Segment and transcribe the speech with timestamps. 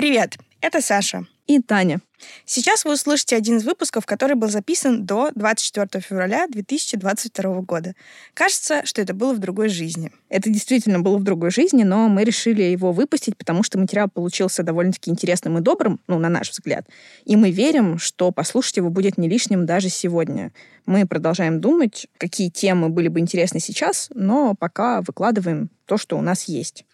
[0.00, 1.26] Привет, это Саша.
[1.46, 2.00] И Таня.
[2.46, 7.94] Сейчас вы услышите один из выпусков, который был записан до 24 февраля 2022 года.
[8.32, 10.10] Кажется, что это было в другой жизни.
[10.30, 14.62] Это действительно было в другой жизни, но мы решили его выпустить, потому что материал получился
[14.62, 16.86] довольно-таки интересным и добрым, ну, на наш взгляд.
[17.26, 20.50] И мы верим, что послушать его будет не лишним даже сегодня.
[20.86, 26.22] Мы продолжаем думать, какие темы были бы интересны сейчас, но пока выкладываем то, что у
[26.22, 26.86] нас есть.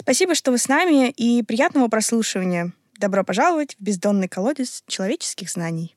[0.00, 2.72] Спасибо, что вы с нами, и приятного прослушивания.
[3.00, 5.96] Добро пожаловать в бездонный колодец человеческих знаний.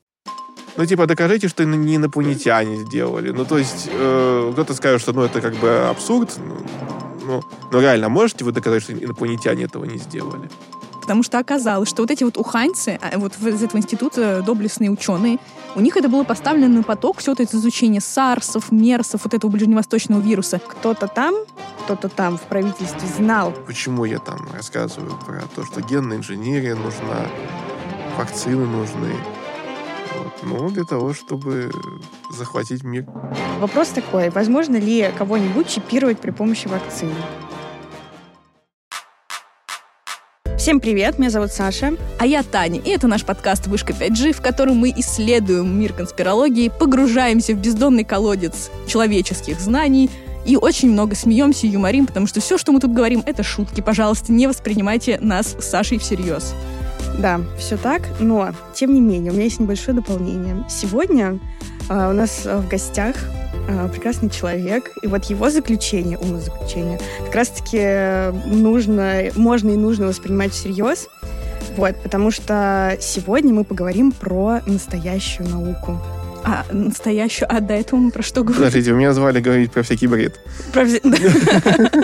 [0.76, 3.30] Ну, типа, докажите, что не инопланетяне сделали.
[3.30, 6.34] Ну, то есть, э, кто-то скажет, что, ну, это как бы абсурд.
[6.36, 6.66] Ну,
[7.24, 10.50] ну, ну, реально, можете вы доказать, что инопланетяне этого не сделали?
[11.02, 15.38] Потому что оказалось, что вот эти вот уханьцы, а, вот из этого института доблестные ученые,
[15.74, 20.20] у них это было поставлено на поток, все это изучение сарсов, мерсов, вот этого ближневосточного
[20.20, 20.60] вируса.
[20.60, 21.34] Кто-то там,
[21.84, 23.52] кто-то там в правительстве знал.
[23.66, 27.26] Почему я там рассказываю про то, что генная инженерия нужна,
[28.16, 29.12] вакцины нужны.
[30.18, 30.32] Вот.
[30.44, 31.72] Ну, для того, чтобы
[32.30, 33.06] захватить мир.
[33.58, 37.14] Вопрос такой, возможно ли кого-нибудь чипировать при помощи вакцины?
[40.62, 41.94] Всем привет, меня зовут Саша.
[42.20, 46.70] А я Таня, и это наш подкаст «Вышка 5G», в котором мы исследуем мир конспирологии,
[46.78, 50.08] погружаемся в бездонный колодец человеческих знаний
[50.46, 53.80] и очень много смеемся и юморим, потому что все, что мы тут говорим, это шутки.
[53.80, 56.54] Пожалуйста, не воспринимайте нас с Сашей всерьез.
[57.18, 60.64] Да, все так, но, тем не менее, у меня есть небольшое дополнение.
[60.70, 61.40] Сегодня
[61.88, 63.16] э, у нас в гостях
[63.92, 71.08] прекрасный человек, и вот его заключение, умозаключение, как раз-таки нужно, можно и нужно воспринимать всерьез,
[71.76, 75.98] вот, потому что сегодня мы поговорим про настоящую науку.
[76.44, 78.64] А настоящую, а до этого мы про что говорили?
[78.64, 80.40] Подождите, вы меня звали говорить про всякий бред.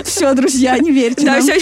[0.04, 1.58] Все, друзья, не верьте все.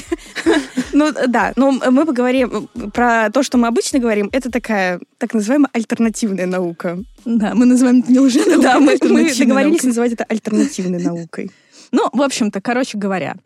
[0.93, 5.71] Ну, да, но мы поговорим про то, что мы обычно говорим, это такая так называемая
[5.73, 6.99] альтернативная наука.
[7.25, 11.51] Да, мы называем это не лженаукой, Да, мы договорились называть это альтернативной наукой.
[11.97, 13.37] Ну, в общем-то, короче говоря,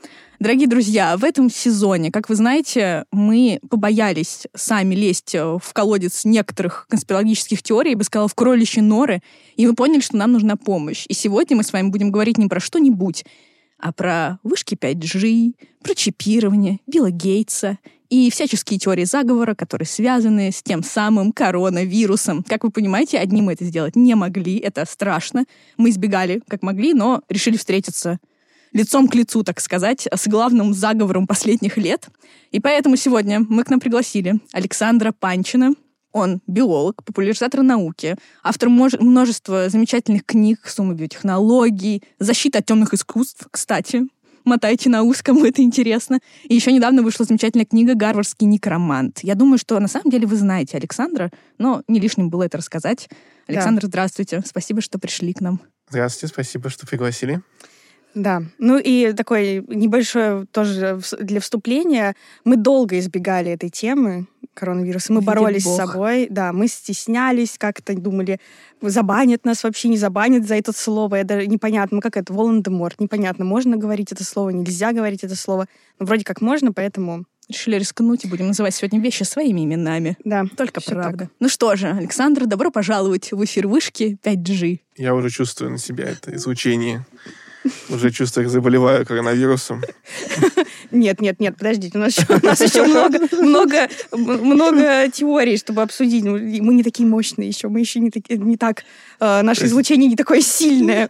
[0.41, 6.25] дорогие друзья, в этом сезоне, как вы знаете, мы побоялись сами лезть э, в колодец
[6.25, 9.23] некоторых конспирологических теорий, я бы сказала, в кроличьи норы,
[9.55, 11.05] и мы поняли, что нам нужна помощь.
[11.09, 13.25] И сегодня мы с вами будем говорить не про что-нибудь,
[13.79, 17.79] а про вышки 5G, про чипирование, Билла Гейтса
[18.09, 22.43] и всяческие теории заговора, которые связаны с тем самым коронавирусом.
[22.43, 25.45] Как вы понимаете, одни мы это сделать не могли, это страшно.
[25.77, 28.19] Мы избегали, как могли, но решили встретиться
[28.73, 32.09] лицом к лицу, так сказать, с главным заговором последних лет.
[32.51, 35.73] И поэтому сегодня мы к нам пригласили Александра Панчина.
[36.13, 44.09] Он биолог, популяризатор науки, автор множества замечательных книг, суммы биотехнологий, защита от темных искусств, кстати,
[44.45, 46.19] мотайте на ус, кому это интересно.
[46.45, 49.21] И еще недавно вышла замечательная книга «Гарвардский некромант».
[49.23, 53.09] Я думаю, что на самом деле вы знаете Александра, но не лишним было это рассказать.
[53.47, 53.89] Александр, да.
[53.89, 54.43] здравствуйте.
[54.45, 55.61] Спасибо, что пришли к нам.
[55.89, 57.41] Здравствуйте, спасибо, что пригласили.
[58.15, 62.15] Да, ну и такое небольшое тоже для вступления.
[62.45, 65.13] Мы долго избегали этой темы коронавируса.
[65.13, 65.75] Мы Видит боролись Бог.
[65.75, 68.41] с собой, да, мы стеснялись, как-то думали,
[68.83, 71.17] забанят нас вообще, не забанят за это слово.
[71.17, 75.67] Это непонятно, ну как это, Волан-де-Морт, непонятно, можно говорить это слово, нельзя говорить это слово.
[75.99, 80.17] Но вроде как можно, поэтому решили рискнуть и будем называть сегодня вещи своими именами.
[80.25, 80.45] Да.
[80.57, 81.25] Только правда.
[81.25, 81.29] Так.
[81.41, 84.81] Ну что же, Александр, добро пожаловать в эфир Вышки 5G.
[84.97, 87.07] Я уже чувствую на себя это излучение.
[87.89, 89.83] Уже чувствую, как заболеваю коронавирусом.
[90.91, 95.83] Нет, нет, нет, подождите, у нас еще, у нас еще много, много, много теорий, чтобы
[95.83, 96.25] обсудить.
[96.25, 98.85] Мы не такие мощные еще, мы еще не, таки, не так,
[99.21, 101.09] э, наше излучение не такое сильное.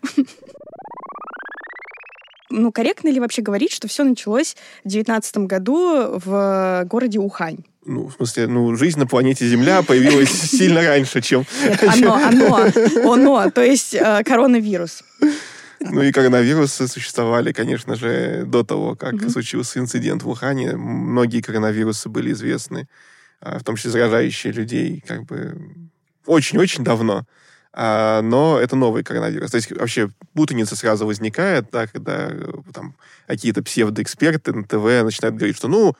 [2.50, 7.58] Ну, корректно ли вообще говорить, что все началось в 2019 году в городе Ухань?
[7.86, 11.44] ну, в смысле, ну, жизнь на планете Земля появилась сильно раньше, чем...
[11.64, 12.66] Нет, оно, оно,
[13.04, 15.02] оно, то есть э, коронавирус.
[15.80, 19.30] Ну и коронавирусы существовали, конечно же, до того, как угу.
[19.30, 20.76] случился инцидент в Ухане.
[20.76, 22.86] Многие коронавирусы были известны,
[23.40, 25.90] а, в том числе заражающие людей, как бы
[26.26, 27.24] очень-очень давно.
[27.72, 29.50] А, но это новый коронавирус.
[29.52, 32.94] То есть вообще путаница сразу возникает, да, когда э, там
[33.26, 35.94] какие-то псевдоэксперты на ТВ начинают говорить, что ну,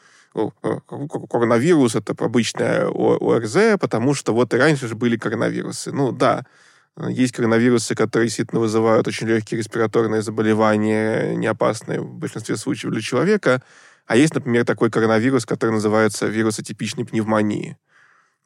[1.29, 5.93] коронавирус это обычная ОРЗ, потому что вот и раньше же были коронавирусы.
[5.93, 6.45] Ну да,
[7.09, 13.01] есть коронавирусы, которые действительно вызывают очень легкие респираторные заболевания, не опасные в большинстве случаев для
[13.01, 13.63] человека.
[14.07, 17.79] А есть, например, такой коронавирус, который называется вирус атипичной пневмонии.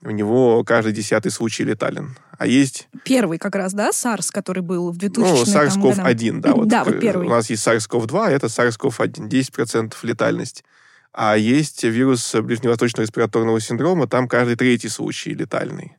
[0.02, 2.16] У него каждый десятый случай летален.
[2.36, 2.88] А есть...
[3.04, 6.52] Первый как раз, да, SARS, который был в 2000 Ну, SARS-CoV-1, да.
[6.52, 7.26] Вот да, вот первый.
[7.26, 10.64] У нас есть SARS-CoV-2, а это SARS-CoV-1, 10% летальность.
[11.12, 15.96] А есть вирус ближневосточного респираторного синдрома, там каждый третий случай летальный.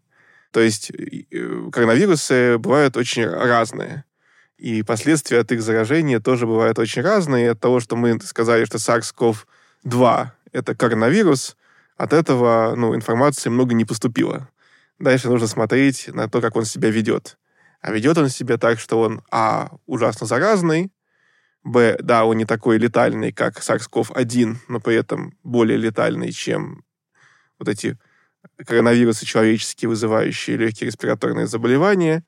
[0.55, 4.05] То есть э, коронавирусы бывают очень разные.
[4.55, 7.51] И последствия от их заражения тоже бывают очень разные.
[7.51, 11.57] От того, что мы сказали, что SARS-CoV-2— это коронавирус,
[11.97, 14.47] от этого ну, информации много не поступило.
[14.97, 17.37] Дальше нужно смотреть на то, как он себя ведет.
[17.81, 20.89] А ведет он себя так, что он, а, ужасно заразный,
[21.65, 26.85] б, да, он не такой летальный, как SARS-CoV-1, но при этом более летальный, чем
[27.59, 27.97] вот эти
[28.63, 32.23] коронавирусы человеческие, вызывающие легкие респираторные заболевания.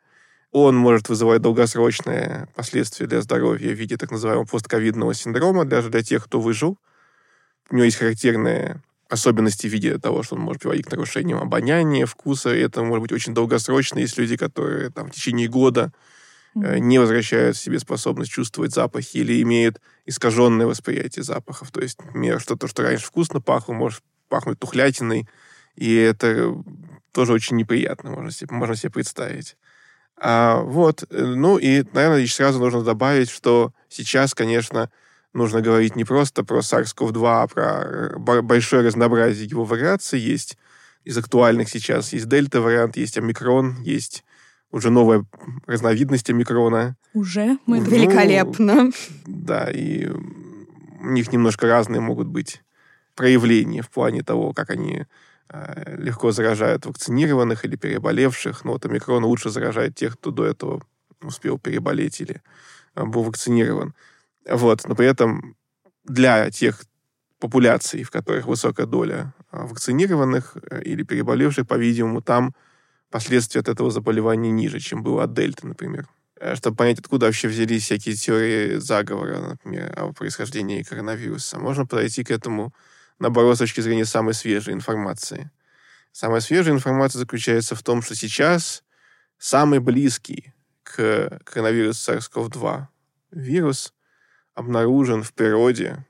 [0.52, 6.02] Он может вызывать долгосрочные последствия для здоровья в виде так называемого постковидного синдрома, даже для
[6.04, 6.78] тех, кто выжил.
[7.70, 12.06] У него есть характерные особенности в виде того, что он может приводить к нарушениям обоняния,
[12.06, 12.54] вкуса.
[12.54, 14.00] И это может быть очень долгосрочно.
[14.00, 15.92] Есть люди, которые там, в течение года
[16.56, 16.80] mm-hmm.
[16.80, 21.72] не возвращают себе способность чувствовать запахи или имеют искаженное восприятие запахов.
[21.72, 25.28] То есть, например, что-то, что раньше вкусно пахло, может пахнуть тухлятиной,
[25.78, 26.54] и это
[27.14, 29.56] тоже очень неприятно, можно себе, можно себе представить.
[30.20, 34.90] А, вот, э, ну и, наверное, еще сразу нужно добавить, что сейчас, конечно,
[35.34, 40.20] нужно говорить не просто про SARS-CoV-2, а про большое разнообразие его вариаций.
[40.20, 40.58] Есть
[41.04, 44.26] из актуальных сейчас есть дельта-вариант, есть омикрон, есть
[44.72, 45.24] уже новая
[45.66, 46.98] разновидность омикрона.
[47.14, 47.58] Уже?
[47.66, 47.80] Мы...
[47.80, 48.92] Ну, Великолепно.
[49.26, 52.62] Да, и у них немножко разные могут быть
[53.16, 55.06] проявления в плане того, как они
[55.98, 58.66] легко заражают вакцинированных или переболевших.
[58.66, 60.84] Но вот омикрон лучше заражает тех, кто до этого
[61.22, 62.42] успел переболеть или
[62.96, 63.94] э, был вакцинирован.
[64.50, 64.88] Вот.
[64.88, 65.56] Но при этом
[66.04, 66.84] для тех
[67.40, 72.54] популяций, в которых высокая доля а, вакцинированных э, или переболевших, по-видимому, там
[73.10, 76.08] последствия от этого заболевания ниже, чем было от дельты, например.
[76.40, 82.24] Э, чтобы понять, откуда вообще взялись всякие теории заговора, например, о происхождении коронавируса, можно подойти
[82.24, 82.74] к этому,
[83.20, 85.52] наоборот, с точки зрения самой свежей информации.
[86.12, 88.84] Самая свежая информация заключается в том, что сейчас
[89.38, 90.54] самый близкий
[90.84, 92.86] к коронавирусу SARS-CoV-2
[93.32, 93.94] вирус
[94.56, 96.06] обнаружен в природе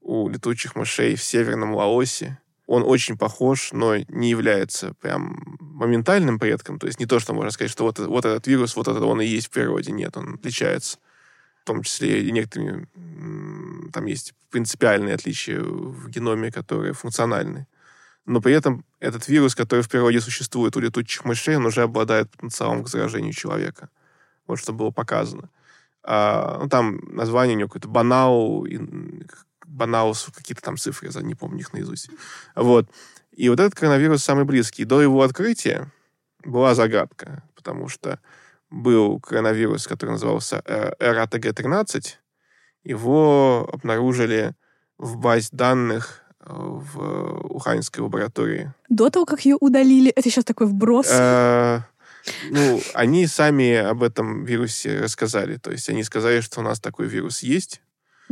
[0.00, 2.38] у летучих мышей в северном Лаосе.
[2.66, 6.78] Он очень похож, но не является прям моментальным предком.
[6.78, 9.20] То есть не то, что можно сказать, что вот, вот этот вирус, вот этот он
[9.20, 9.90] и есть в природе.
[9.90, 10.98] Нет, он отличается.
[11.62, 12.86] В том числе и некоторыми...
[13.90, 17.66] Там есть принципиальные отличия в геноме, которые функциональны.
[18.24, 22.30] Но при этом этот вирус, который в природе существует у летучих мышей, он уже обладает
[22.30, 23.88] потенциалом к заражению человека.
[24.46, 25.50] Вот что было показано.
[26.02, 28.66] А, ну, там название у него какое-то Банау,
[29.66, 32.10] BANAL, какие-то там цифры, я не помню их наизусть.
[32.54, 32.90] Вот.
[33.32, 34.84] И вот этот коронавирус самый близкий.
[34.84, 35.92] До его открытия
[36.44, 38.20] была загадка, потому что
[38.70, 42.16] был коронавирус, который назывался э, RaTG-13.
[42.88, 44.54] Его обнаружили
[44.96, 48.72] в базе данных э, в Уханьской лаборатории.
[48.88, 50.10] До того, как ее удалили?
[50.10, 51.06] Это сейчас такой вброс.
[51.10, 51.80] Э,
[52.50, 55.58] ну, они сами об этом вирусе рассказали.
[55.58, 57.82] То есть они сказали, что у нас такой вирус есть.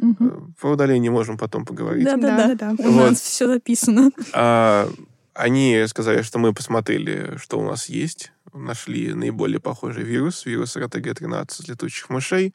[0.01, 0.55] Угу.
[0.59, 2.07] Про удаление можем потом поговорить.
[2.07, 2.55] Да-да-да.
[2.55, 2.71] да.
[2.79, 3.11] У вот.
[3.11, 4.11] нас все записано.
[4.33, 4.89] А,
[5.35, 8.33] они сказали, что мы посмотрели, что у нас есть.
[8.55, 12.55] Нашли наиболее похожий вирус, вирус РТГ-13 летучих мышей.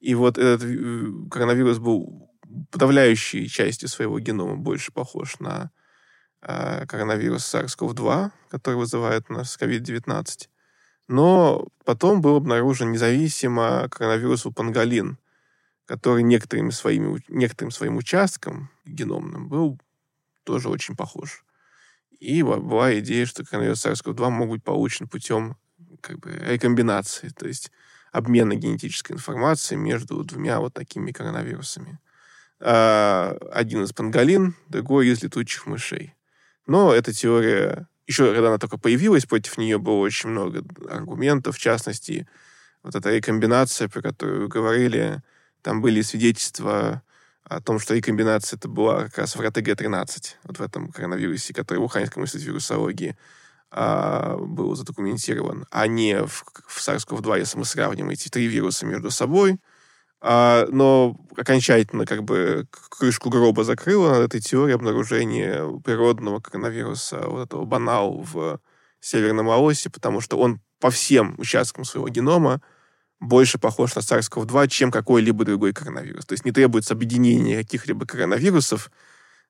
[0.00, 0.62] И вот этот
[1.30, 2.30] коронавирус был
[2.70, 5.70] подавляющей частью своего генома больше похож на
[6.42, 10.48] э, коронавирус SARS-CoV-2, который вызывает у нас COVID-19.
[11.08, 15.18] Но потом был обнаружен независимо коронавирус у панголин,
[15.86, 19.80] который некоторыми своими, некоторым своим участком геномным был
[20.44, 21.44] тоже очень похож.
[22.20, 25.56] И была идея, что коронавирус SARS-CoV-2 могут быть получен путем
[26.00, 27.70] как бы, рекомбинации, то есть
[28.18, 31.98] обмена генетической информацией между двумя вот такими коронавирусами.
[32.60, 36.14] А, один из панголин, другой из летучих мышей.
[36.66, 41.60] Но эта теория еще когда она только появилась, против нее было очень много аргументов, в
[41.60, 42.26] частности,
[42.82, 45.22] вот эта рекомбинация, про которую вы говорили,
[45.62, 47.02] там были свидетельства
[47.44, 51.78] о том, что рекомбинация это была как раз в РТГ-13, вот в этом коронавирусе, который
[51.78, 53.16] в Уханьском институте вирусологии
[53.70, 59.58] был задокументирован, а не в, в SARS-CoV-2, если мы сравним эти три вируса между собой.
[60.20, 67.46] А, но окончательно как бы крышку гроба закрыла над этой теорией обнаружения природного коронавируса, вот
[67.46, 68.60] этого банау в
[69.00, 72.60] Северном Лаосе, потому что он по всем участкам своего генома
[73.20, 76.26] больше похож на SARS-CoV-2, чем какой-либо другой коронавирус.
[76.26, 78.90] То есть не требуется объединение каких-либо коронавирусов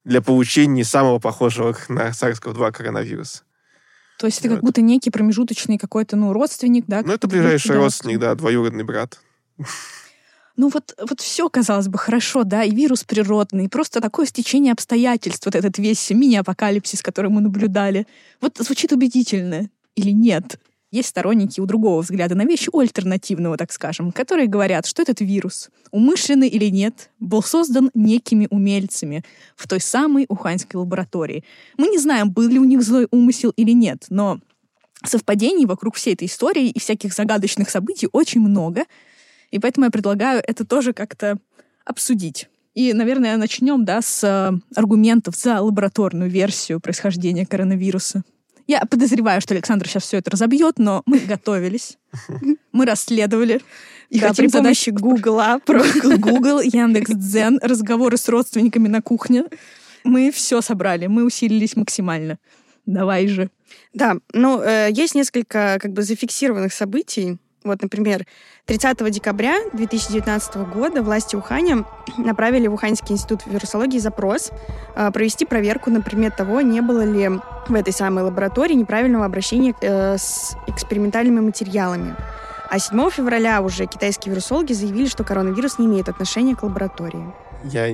[0.05, 3.45] для получения самого похожего на SARS-CoV-2 коронавируса.
[4.19, 7.03] То есть это как будто некий промежуточный какой-то, ну, родственник, да?
[7.05, 9.21] Ну, это ближайший родственник, да, двоюродный брат.
[10.57, 14.73] ну вот, вот все, казалось бы, хорошо, да, и вирус природный, и просто такое стечение
[14.73, 18.09] обстоятельств, вот этот весь мини-апокалипсис, который мы наблюдали.
[18.41, 20.59] Вот звучит убедительно или нет?
[20.91, 25.21] Есть сторонники у другого взгляда на вещи, у альтернативного, так скажем, которые говорят, что этот
[25.21, 29.23] вирус, умышленный или нет, был создан некими умельцами
[29.55, 31.45] в той самой уханьской лаборатории.
[31.77, 34.41] Мы не знаем, был ли у них злой умысел или нет, но
[35.05, 38.85] совпадений вокруг всей этой истории и всяких загадочных событий очень много,
[39.51, 41.39] и поэтому я предлагаю это тоже как-то
[41.85, 42.49] обсудить.
[42.75, 48.23] И, наверное, начнем да, с э, аргументов за лабораторную версию происхождения коронавируса.
[48.69, 51.99] Я подозреваю, что Александр сейчас все это разобьет, но мы готовились,
[52.71, 53.61] мы расследовали.
[54.11, 55.83] И да, при помощи Гугла, про
[56.19, 59.45] Google, Яндекс Дзен, разговоры с родственниками на кухне.
[60.05, 62.39] Мы все собрали, мы усилились максимально.
[62.87, 63.51] Давай же.
[63.93, 67.39] Да, ну, э, есть несколько как бы зафиксированных событий.
[67.69, 68.27] Вот, например,
[68.65, 71.85] 30 декабря 2019 года власти Уханя
[72.19, 74.51] направили в Уханьский институт вирусологии запрос
[74.97, 77.29] э, провести проверку на предмет того, не было ли
[77.69, 82.17] в этой самой лаборатории неправильного обращения э, с экспериментальными материалами.
[82.71, 87.25] А 7 февраля уже китайские вирусологи заявили, что коронавирус не имеет отношения к лаборатории.
[87.65, 87.89] Я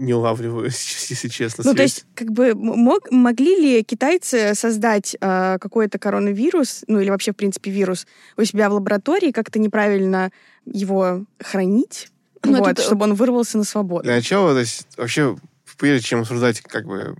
[0.00, 1.62] не улавливаю, если честно.
[1.64, 1.76] Ну, связь.
[1.76, 7.32] то есть, как бы, мог, могли ли китайцы создать э, какой-то коронавирус, ну, или вообще,
[7.32, 10.32] в принципе, вирус у себя в лаборатории, как-то неправильно
[10.64, 12.08] его хранить,
[12.42, 12.82] ну, вот, это...
[12.82, 14.04] чтобы он вырвался на свободу?
[14.04, 15.36] Для начала, то есть, вообще,
[15.76, 17.14] прежде чем обсуждать, как бы,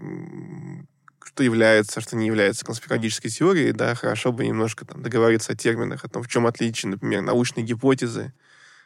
[1.23, 6.05] что является, что не является конспирологической теорией, да, хорошо бы немножко там договориться о терминах,
[6.05, 8.33] о том, в чем отличие, например, научной гипотезы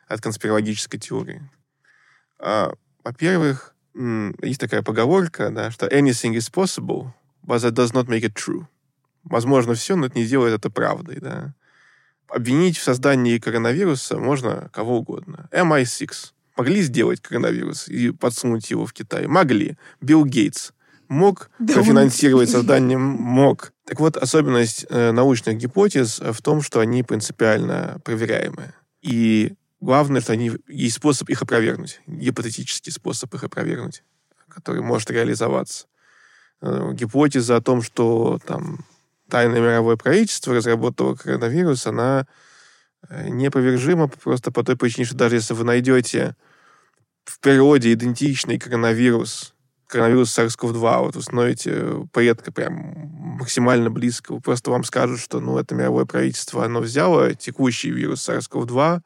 [0.09, 1.49] от конспирологической теории.
[2.41, 2.75] А,
[3.05, 7.13] во-первых, есть такая поговорка, да, что anything is possible,
[7.47, 8.67] but that does not make it true.
[9.25, 11.55] Возможно все, но это не делает это правдой, да.
[12.29, 15.49] Обвинить в создании коронавируса можно кого угодно.
[15.53, 19.27] MI6 могли сделать коронавирус и подсунуть его в Китай?
[19.27, 19.77] Могли.
[20.01, 20.73] Билл Гейтс
[21.09, 22.53] мог да профинансировать он...
[22.61, 22.99] создание?
[22.99, 23.73] Мог.
[23.87, 28.75] Так вот, особенность э, научных гипотез в том, что они принципиально проверяемые.
[29.03, 29.55] И
[29.85, 34.03] Главное, что они, есть способ их опровергнуть, гипотетический способ их опровергнуть,
[34.49, 35.89] который может реализоваться.
[36.63, 38.87] Э, гипотеза о том, что там
[39.29, 42.27] тайное мировое правительство разработало коронавирус, она
[43.11, 46.35] э, неопровержима просто по той причине, что даже если вы найдете
[47.27, 49.53] в природе идентичный коронавирус,
[49.87, 52.73] коронавирус SARS-CoV-2, вот установите предка прям
[53.39, 59.03] максимально близко, просто вам скажут, что ну, это мировое правительство, оно взяло текущий вирус SARS-CoV-2,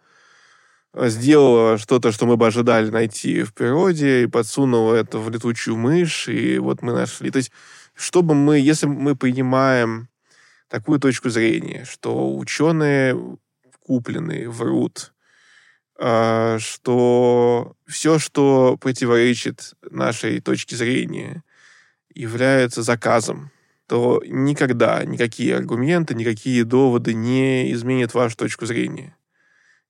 [0.95, 6.29] сделала что-то, что мы бы ожидали найти в природе, и подсунула это в летучую мышь,
[6.29, 7.31] и вот мы нашли.
[7.31, 7.53] То есть,
[7.95, 10.09] чтобы мы, если мы принимаем
[10.69, 13.39] такую точку зрения, что ученые
[13.81, 15.13] купленные врут,
[16.01, 21.43] а, что все, что противоречит нашей точке зрения,
[22.15, 23.51] является заказом,
[23.87, 29.17] то никогда никакие аргументы, никакие доводы не изменят вашу точку зрения.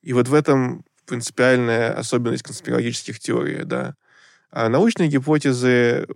[0.03, 3.97] И вот в этом принципиальная особенность конспирологических теорий, да.
[4.51, 6.07] А научные гипотезы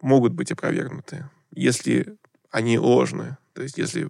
[0.00, 2.16] могут быть опровергнуты, если
[2.50, 4.08] они ложны, то есть если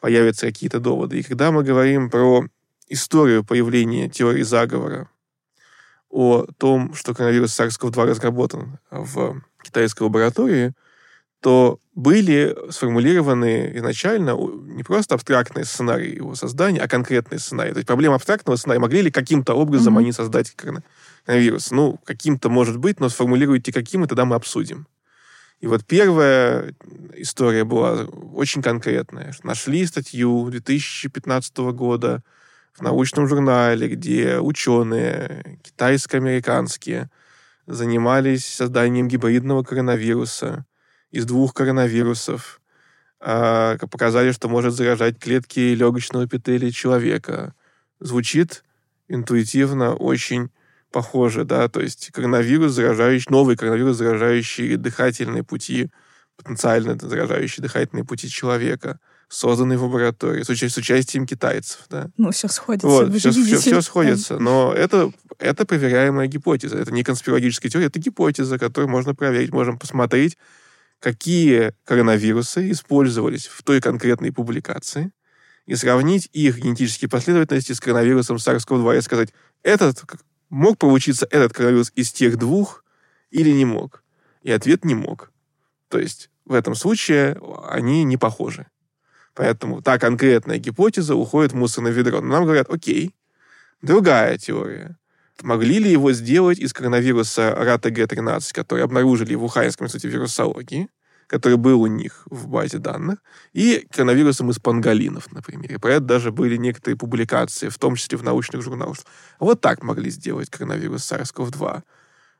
[0.00, 1.18] появятся какие-то доводы.
[1.18, 2.44] И когда мы говорим про
[2.88, 5.08] историю появления теории заговора,
[6.10, 10.72] о том, что коронавирус SARS-CoV-2 разработан в китайской лаборатории,
[11.44, 17.72] то были сформулированы изначально не просто абстрактные сценарии его создания, а конкретные сценарии.
[17.72, 20.00] То есть проблема абстрактного сценария, могли ли каким-то образом mm-hmm.
[20.00, 21.70] они создать коронавирус?
[21.70, 24.86] Ну, каким-то может быть, но сформулируйте каким, и тогда мы обсудим.
[25.60, 26.74] И вот первая
[27.12, 29.34] история была очень конкретная.
[29.42, 32.22] Нашли статью 2015 года
[32.72, 37.10] в научном журнале, где ученые китайско-американские
[37.66, 40.64] занимались созданием гибридного коронавируса
[41.14, 42.60] из двух коронавирусов.
[43.20, 47.54] А, показали, что может заражать клетки легочного эпителия человека.
[48.00, 48.64] Звучит
[49.08, 50.50] интуитивно очень
[50.90, 55.90] похоже, да, то есть коронавирус, заражающий, новый коронавирус, заражающий дыхательные пути,
[56.36, 62.10] потенциально заражающий дыхательные пути человека, созданный в лаборатории с, уча- с участием китайцев, да.
[62.16, 67.04] Ну, все сходится, вот, все, все, все сходится, но это, это проверяемая гипотеза, это не
[67.04, 70.36] конспирологическая теория, это гипотеза, которую можно проверить, можем посмотреть,
[71.04, 75.12] какие коронавирусы использовались в той конкретной публикации,
[75.66, 80.02] и сравнить их генетические последовательности с коронавирусом SARS-CoV-2 и сказать, этот
[80.48, 82.84] мог получиться этот коронавирус из тех двух
[83.30, 84.02] или не мог?
[84.42, 85.30] И ответ не мог.
[85.90, 88.66] То есть в этом случае они не похожи.
[89.34, 92.22] Поэтому та конкретная гипотеза уходит в мусорное ведро.
[92.22, 93.14] Но нам говорят, окей,
[93.82, 94.96] другая теория,
[95.42, 100.88] могли ли его сделать из коронавируса RaTG-13, который обнаружили в Уханьском институте вирусологии,
[101.26, 103.18] который был у них в базе данных,
[103.52, 105.72] и коронавирусом из панголинов, например.
[105.72, 108.98] И про это даже были некоторые публикации, в том числе в научных журналах.
[109.40, 111.82] Вот так могли сделать коронавирус SARS-CoV-2.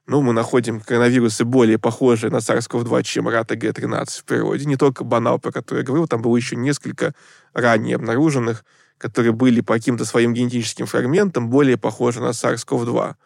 [0.07, 4.67] Ну, мы находим коронавирусы более похожие на SARS-CoV-2, чем RaTG-13 в природе.
[4.67, 7.15] Не только BANAL, про который я говорил, там было еще несколько
[7.55, 8.65] ранее обнаруженных,
[9.05, 13.17] которые были по каким-то своим генетическим фрагментам более похожи на SARS-CoV-2.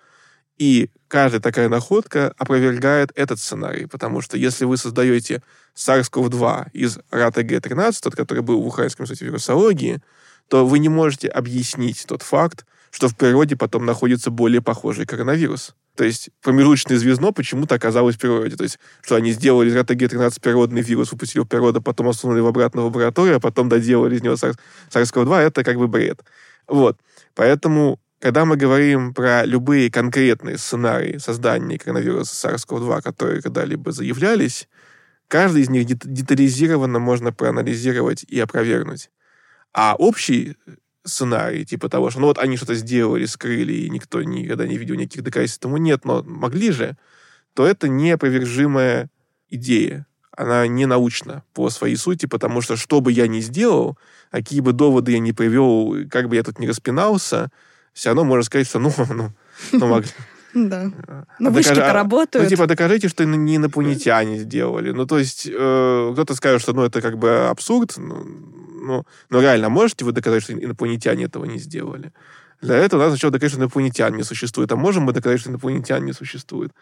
[0.59, 5.41] И каждая такая находка опровергает этот сценарий, потому что если вы создаете
[5.77, 10.03] SARS-CoV-2 из RaTG-13, тот, который был в Уханьском институте вирусологии,
[10.49, 15.77] то вы не можете объяснить тот факт, что в природе потом находится более похожий коронавирус.
[15.99, 18.55] То есть промежуточное звездно почему-то оказалось в природе.
[18.55, 22.47] То есть, что они сделали из РТГ-13 природный вирус, выпустили в природу, потом осунули в
[22.47, 26.23] обратно в лабораторию, а потом доделали из него SARS-CoV-2, это как бы бред.
[26.69, 27.01] Вот.
[27.35, 34.69] Поэтому когда мы говорим про любые конкретные сценарии создания коронавируса SARS-CoV-2, которые когда-либо заявлялись,
[35.27, 39.11] каждый из них детализированно можно проанализировать и опровергнуть.
[39.75, 40.57] А общий
[41.09, 44.95] сценарий, типа того, что ну вот они что-то сделали, скрыли, и никто никогда не видел
[44.95, 46.97] никаких доказательств тому нет, но могли же,
[47.55, 49.11] то это неопровержимая
[49.51, 50.07] идея.
[50.37, 53.99] Она не научна по своей сути, потому что что бы я ни сделал,
[54.31, 57.51] какие бы доводы я ни привел, как бы я тут не распинался,
[57.93, 59.33] все равно можно сказать, что ну, ну,
[59.73, 60.11] ну могли.
[60.55, 60.91] Да.
[61.07, 62.45] А ну, вышки-то работают.
[62.45, 64.93] Ну, типа, докажите, что не инопланетяне сделали.
[64.93, 67.95] Ну, то есть, э, кто-то скажет, что, ну, это как бы абсурд.
[67.97, 68.25] Ну,
[68.89, 72.13] ну, ну, реально, можете вы доказать, что инопланетяне этого не сделали?
[72.63, 74.73] Для этого надо сначала доказать, что инопланетян не существует.
[74.73, 76.73] А можем мы доказать, что инопланетян не существует?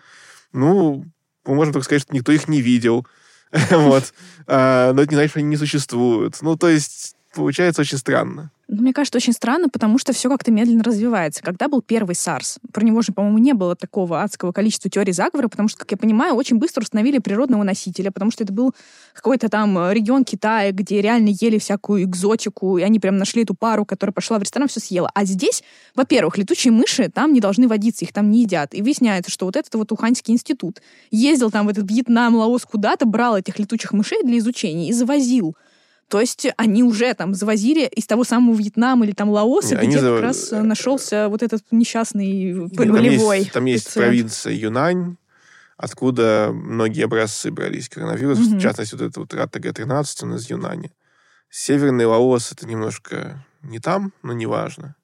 [0.52, 1.04] Ну,
[1.44, 3.06] мы можем только сказать, что никто их не видел.
[3.70, 4.14] вот.
[4.46, 6.40] А, но это не значит, что они не существуют.
[6.42, 8.50] Ну, то есть, получается очень странно.
[8.68, 11.40] Ну, мне кажется, очень странно, потому что все как-то медленно развивается.
[11.40, 15.46] Когда был первый SARS, про него же, по-моему, не было такого адского количества теорий заговора,
[15.46, 18.74] потому что, как я понимаю, очень быстро установили природного носителя, потому что это был
[19.14, 23.84] какой-то там регион Китая, где реально ели всякую экзотику, и они прям нашли эту пару,
[23.84, 25.12] которая пошла в ресторан, все съела.
[25.14, 25.62] А здесь,
[25.94, 28.74] во-первых, летучие мыши там не должны водиться, их там не едят.
[28.74, 33.06] И выясняется, что вот этот вот Уханьский институт ездил там в этот Вьетнам, Лаос куда-то,
[33.06, 35.56] брал этих летучих мышей для изучения и завозил
[36.08, 39.98] то есть они уже там завозили из того самого Вьетнама или там Лаоса, они где
[39.98, 40.14] за...
[40.14, 43.44] как раз э, нашелся вот этот несчастный полевой.
[43.44, 45.16] Там есть, там есть провинция Юнань,
[45.76, 48.56] откуда многие образцы брались коронавирус, угу.
[48.56, 50.92] в частности, вот этот вот RaTG-13, он из Юнани.
[51.50, 54.94] Северный Лаос это немножко не там, но неважно.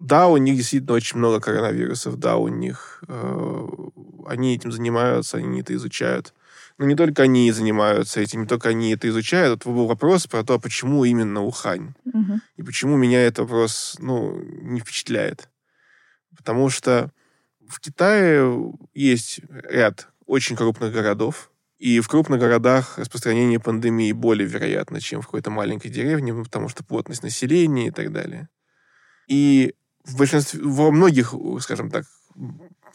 [0.00, 3.68] Да, у них действительно очень много коронавирусов, да, у них э,
[4.26, 6.34] они этим занимаются, они это изучают
[6.80, 9.66] но ну, не только они занимаются этим, не только они это изучают.
[9.66, 11.92] Вот был вопрос про то, почему именно Ухань.
[12.06, 12.40] Угу.
[12.56, 15.50] И почему меня этот вопрос ну, не впечатляет.
[16.34, 17.12] Потому что
[17.68, 25.02] в Китае есть ряд очень крупных городов, и в крупных городах распространение пандемии более вероятно,
[25.02, 28.48] чем в какой-то маленькой деревне, потому что плотность населения и так далее.
[29.28, 29.74] И
[30.06, 32.06] в большинстве, во многих, скажем так,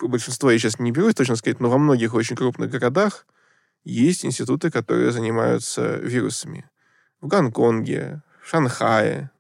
[0.02, 3.28] большинство я сейчас не берусь точно сказать, но во многих очень крупных городах
[3.86, 6.70] есть институты, которые занимаются вирусами.
[7.22, 9.32] В Гонконге, в Шанхае.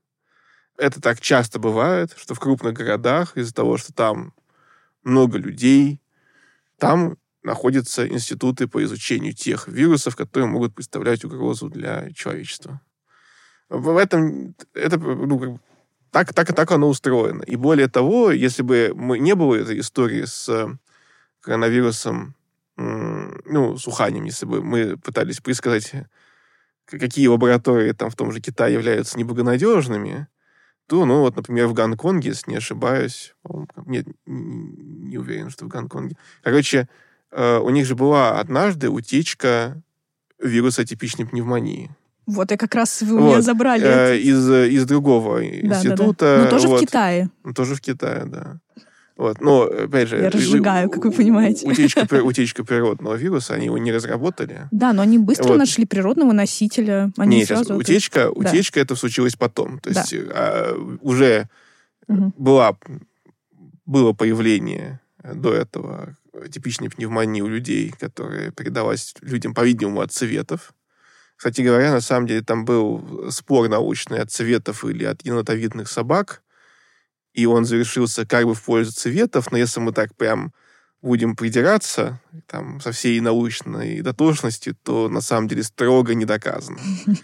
[0.78, 4.34] Это так часто бывает, что в крупных городах из-за того, что там
[5.04, 6.02] много людей,
[6.78, 12.82] там находятся институты по изучению тех вирусов, которые могут представлять угрозу для человечества.
[13.70, 15.60] В этом это ну,
[16.12, 17.44] так, так, так оно устроено.
[17.44, 20.78] И более того, если бы мы, не было этой истории с
[21.42, 22.36] коронавирусом
[23.56, 25.94] ну, с Уханем, если бы мы пытались предсказать,
[26.86, 30.28] какие лаборатории там в том же Китае являются неблагонадежными,
[30.88, 33.34] то, ну, вот, например, в Гонконге, если не ошибаюсь,
[33.86, 36.18] нет, не уверен, что в Гонконге.
[36.44, 36.90] Короче,
[37.32, 39.82] э, у них же была однажды утечка
[40.38, 41.90] вируса типичной пневмонии.
[42.28, 43.86] Вот, и как раз вы у меня забрали.
[43.86, 46.26] Э, из, из другого да, института.
[46.26, 46.44] Да, да.
[46.44, 47.30] Но тоже вот, в Китае.
[47.56, 48.60] Тоже в Китае, да.
[49.18, 49.40] Вот.
[49.40, 50.18] Но, опять же...
[50.18, 51.68] Я разжигаю, как вы понимаете.
[51.68, 54.68] Утечка, утечка природного вируса, они его не разработали.
[54.72, 55.58] Да, но они быстро вот.
[55.58, 57.12] нашли природного носителя.
[57.18, 58.32] Они не, сразу сейчас, утечка, это...
[58.32, 58.82] утечка да.
[58.82, 59.80] это случилось потом.
[59.80, 60.34] То есть да.
[60.34, 61.48] а, уже
[62.08, 62.34] угу.
[62.38, 62.78] была,
[63.86, 66.18] было появление до этого
[66.52, 70.74] типичной пневмонии у людей, которая передалась людям, по-видимому, от цветов.
[71.38, 76.42] Кстати говоря, на самом деле там был спор научный от цветов или от енотовидных собак,
[77.36, 80.54] и он завершился как бы в пользу цветов, но если мы так прям
[81.02, 86.80] будем придираться там, со всей научной дотошностью, то на самом деле строго не доказано.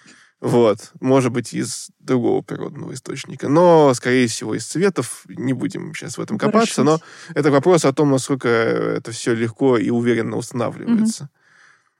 [0.41, 0.91] Вот.
[0.99, 3.47] Может быть, из другого природного источника.
[3.47, 5.23] Но, скорее всего, из цветов.
[5.27, 6.83] Не будем сейчас в этом копаться.
[6.83, 6.99] Но
[7.35, 11.29] это вопрос о том, насколько это все легко и уверенно устанавливается.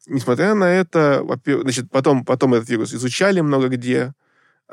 [0.07, 0.15] Угу.
[0.15, 4.13] Несмотря на это, значит, потом, потом этот вирус изучали много где,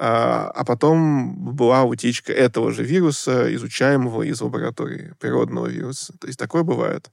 [0.00, 6.16] а, а потом была утечка этого же вируса, изучаемого из лаборатории природного вируса.
[6.18, 7.10] То есть такое бывает.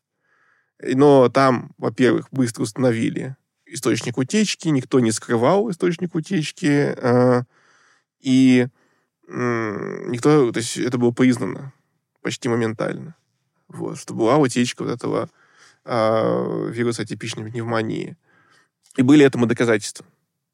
[0.79, 7.43] Но там, во-первых, быстро установили источник утечки, никто не скрывал источник утечки, э,
[8.19, 8.67] и
[9.27, 11.73] никто, то есть это было признано
[12.21, 13.15] почти моментально,
[13.67, 15.29] вот, что была утечка вот этого
[15.83, 18.17] э, вируса атипичной пневмонии.
[18.97, 20.05] И были этому доказательства.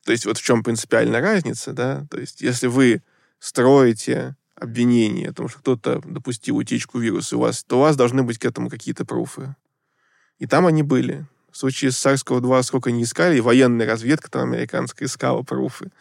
[0.05, 3.01] То есть вот в чем принципиальная разница, да, то есть если вы
[3.39, 8.23] строите обвинение о том, что кто-то допустил утечку вируса у вас, то у вас должны
[8.23, 9.55] быть к этому какие-то пруфы.
[10.37, 11.25] И там они были.
[11.51, 15.91] В случае с SARS-CoV-2 сколько не искали, и военная разведка там американская искала пруфы.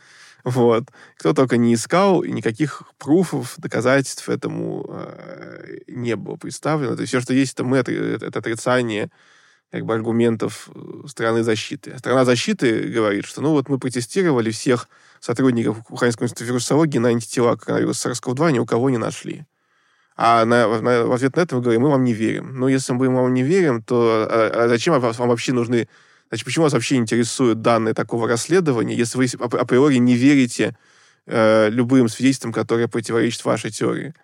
[0.45, 0.85] Вот.
[1.19, 6.95] Кто только не искал, и никаких пруфов, доказательств этому э, не было представлено.
[6.95, 9.11] То есть все, что есть, это мы, это, это отрицание
[9.71, 11.97] как бы аргументов э, стороны защиты.
[11.99, 14.89] Сторона защиты говорит, что ну вот мы протестировали всех
[15.21, 19.45] сотрудников Уханьского института вирусологии на антитела коронавируса SARS-CoV-2, ни у кого не нашли.
[20.17, 22.57] А на, на, в ответ на это мы говорим, мы вам не верим.
[22.59, 25.89] Ну, если мы вам не верим, то а, а зачем вам вообще нужны...
[26.29, 30.77] Значит, почему вас вообще интересуют данные такого расследования, если вы априори не верите
[31.27, 34.15] э, любым свидетельствам, которые противоречат вашей теории?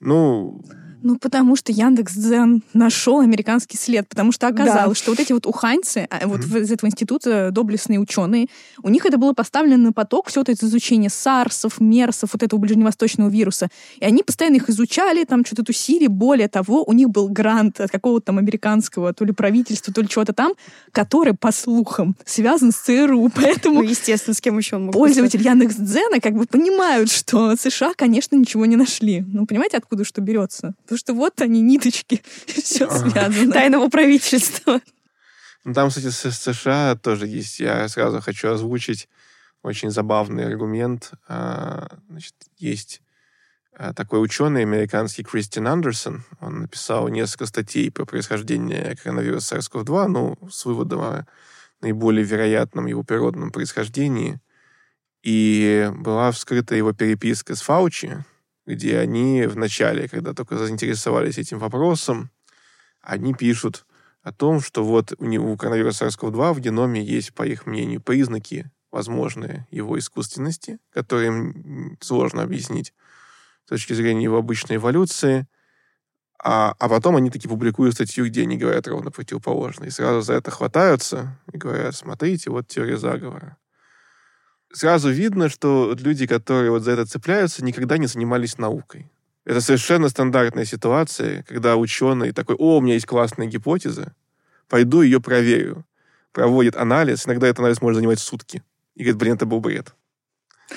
[0.00, 0.62] Ну,
[1.02, 5.02] ну, потому что Яндекс Дзен нашел американский след, потому что оказалось, да.
[5.02, 6.62] что вот эти вот уханьцы, а, вот mm-hmm.
[6.62, 8.46] из этого института доблестные ученые,
[8.82, 12.58] у них это было поставлено на поток, все вот это изучение сарсов, мерсов, вот этого
[12.60, 13.68] ближневосточного вируса.
[13.98, 16.06] И они постоянно их изучали, там что-то тусили.
[16.06, 20.08] Более того, у них был грант от какого-то там американского, то ли правительства, то ли
[20.08, 20.52] чего-то там,
[20.92, 23.30] который, по слухам, связан с ЦРУ.
[23.34, 27.54] Поэтому, ну, естественно, с кем еще он мог Пользователи Яндекс Дзена как бы понимают, что
[27.56, 29.24] США, конечно, ничего не нашли.
[29.26, 30.74] Ну, понимаете, откуда что берется?
[30.86, 33.52] Потому что вот они, ниточки, все связано.
[33.52, 34.80] Тайного правительства.
[35.64, 39.08] Ну, там, кстати, с США тоже есть, я сразу хочу озвучить
[39.62, 41.10] очень забавный аргумент.
[41.26, 43.02] А, значит, есть
[43.72, 46.22] а, такой ученый американский Кристин Андерсон.
[46.40, 51.26] Он написал несколько статей про происхождение коронавируса SARS-CoV-2, ну, с выводом о
[51.80, 54.38] наиболее вероятном его природном происхождении.
[55.24, 58.24] И была вскрыта его переписка с Фаучи,
[58.66, 62.30] где они в начале, когда только заинтересовались этим вопросом,
[63.00, 63.86] они пишут
[64.22, 68.00] о том, что вот у, него, у коронавируса SARS-CoV-2 в геноме есть, по их мнению,
[68.00, 72.92] признаки возможные его искусственности, которые им сложно объяснить
[73.64, 75.46] с точки зрения его обычной эволюции.
[76.42, 79.88] А, а потом они таки публикуют статью, где они говорят ровно противоположное.
[79.88, 83.56] И сразу за это хватаются и говорят, смотрите, вот теория заговора
[84.72, 89.10] сразу видно, что люди, которые вот за это цепляются, никогда не занимались наукой.
[89.44, 94.14] Это совершенно стандартная ситуация, когда ученый такой, о, у меня есть классная гипотеза,
[94.68, 95.84] пойду ее проверю.
[96.32, 98.62] Проводит анализ, иногда этот анализ может занимать сутки.
[98.94, 99.94] И говорит, блин, это был бред.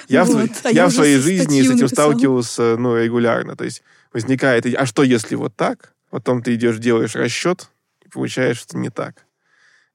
[0.07, 2.11] Я, вот, в, а я, я в своей жизни с этим написала.
[2.11, 3.55] сталкивался ну, регулярно.
[3.55, 3.81] То есть
[4.13, 5.93] возникает, а что если вот так?
[6.09, 7.69] Потом ты идешь, делаешь расчет,
[8.03, 9.25] и получаешь, что не так.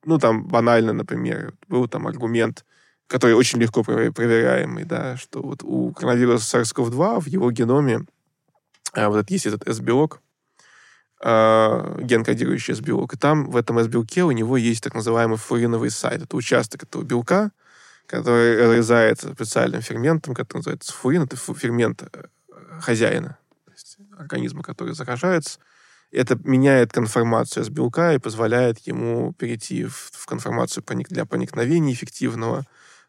[0.05, 2.65] Ну, там, банально, например, был там аргумент,
[3.07, 8.07] который очень легко проверяемый, да, что вот у коронавируса SARS-CoV-2 в его геноме
[8.95, 10.21] а, вот есть этот S-белок,
[11.21, 15.91] а, ген, кодирующий S-белок, и там в этом S-белке у него есть так называемый фуриновый
[15.91, 16.23] сайт.
[16.23, 17.51] Это участок этого белка,
[18.07, 21.23] который разрезается специальным ферментом, который называется фурин.
[21.23, 22.25] Это фермент э,
[22.81, 25.59] хозяина, то есть организма, который заражается.
[26.13, 32.65] Это меняет конформацию с белка и позволяет ему перейти в, в конформацию для проникновения эффективного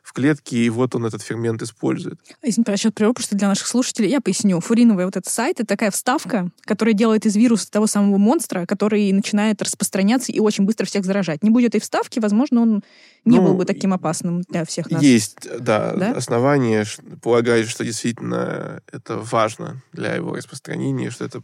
[0.05, 2.19] в клетке, и вот он этот фермент использует.
[2.43, 4.59] Извините, про счет природы, просто для наших слушателей я поясню.
[4.59, 9.11] Фуриновый вот этот сайт— это такая вставка, которая делает из вируса того самого монстра, который
[9.11, 11.41] начинает распространяться и очень быстро всех заражать.
[11.41, 12.83] Не будет этой вставки, возможно, он
[13.25, 15.01] не ну, был бы таким опасным для всех нас.
[15.01, 16.11] Есть, да, да?
[16.11, 16.85] основания
[17.23, 21.41] полагать, что действительно это важно для его распространения, что это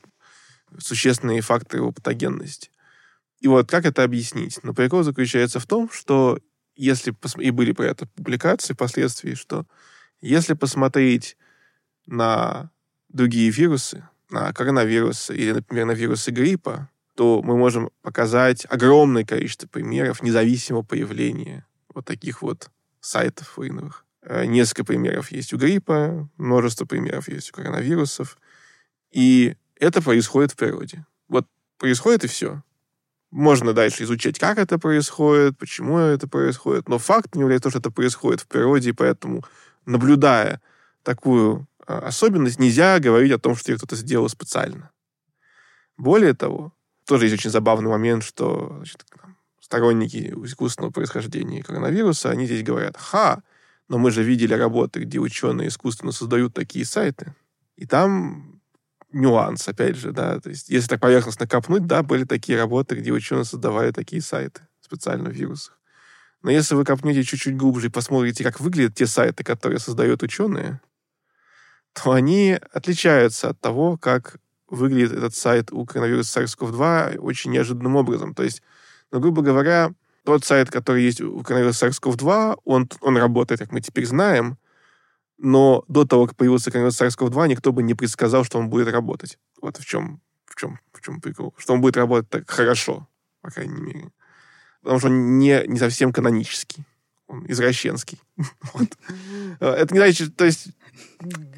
[0.77, 2.69] существенные факторы его патогенности.
[3.39, 4.59] И вот как это объяснить?
[4.61, 6.37] Но прикол заключается в том, что
[6.75, 9.65] если и были про это публикации впоследствии, что
[10.21, 11.37] если посмотреть
[12.05, 12.71] на
[13.09, 19.67] другие вирусы, на коронавирусы или, например, на вирусы гриппа, то мы можем показать огромное количество
[19.67, 22.69] примеров независимого появления вот таких вот
[23.01, 24.05] сайтов фуриновых.
[24.23, 28.37] Э, несколько примеров есть у гриппа, множество примеров есть у коронавирусов.
[29.11, 31.05] И это происходит в природе.
[31.27, 32.63] Вот происходит и все.
[33.31, 37.79] Можно дальше изучать, как это происходит, почему это происходит, но факт не является то, что
[37.79, 39.45] это происходит в природе, и поэтому
[39.85, 40.61] наблюдая
[41.03, 44.91] такую а, особенность, нельзя говорить о том, что ее кто-то сделал специально.
[45.97, 46.73] Более того,
[47.05, 49.05] тоже есть очень забавный момент, что значит,
[49.61, 53.43] сторонники искусственного происхождения коронавируса, они здесь говорят, ха,
[53.87, 57.33] но мы же видели работы, где ученые искусственно создают такие сайты.
[57.77, 58.50] И там
[59.13, 63.11] нюанс, опять же, да, то есть если так поверхностно копнуть, да, были такие работы, где
[63.11, 65.77] ученые создавали такие сайты специально в вирусах.
[66.43, 70.81] Но если вы копнете чуть-чуть глубже и посмотрите, как выглядят те сайты, которые создают ученые,
[71.93, 78.33] то они отличаются от того, как выглядит этот сайт у коронавируса SARS-CoV-2 очень неожиданным образом.
[78.33, 78.63] То есть,
[79.11, 79.91] ну, грубо говоря,
[80.23, 84.57] тот сайт, который есть у коронавируса SARS-CoV-2, он, он работает, как мы теперь знаем,
[85.43, 89.39] но до того, как появился коронавирус SARS-CoV-2, никто бы не предсказал, что он будет работать.
[89.61, 91.53] Вот в чем, в чем, в чем прикол.
[91.57, 93.07] Что он будет работать так хорошо,
[93.41, 94.11] по крайней мере.
[94.81, 96.85] Потому что он не, не совсем канонический.
[97.27, 98.21] Он извращенский.
[98.73, 98.89] вот.
[99.59, 100.67] Это не значит, то есть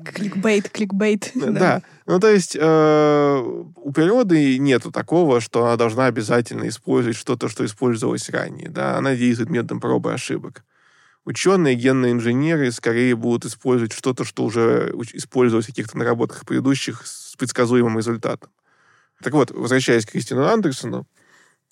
[0.06, 1.32] Кликбейт, кликбейт.
[1.36, 1.52] Да.
[1.52, 1.82] да.
[2.06, 3.38] Ну, то есть э,
[3.76, 8.70] у природы нету такого, что она должна обязательно использовать что-то, что использовалось ранее.
[8.70, 8.98] Да?
[8.98, 10.64] Она действует методом пробы и ошибок.
[11.26, 17.36] Ученые, генные инженеры скорее будут использовать что-то, что уже использовалось в каких-то наработках предыдущих с
[17.38, 18.50] предсказуемым результатом.
[19.22, 21.08] Так вот, возвращаясь к Кристину Андерсону,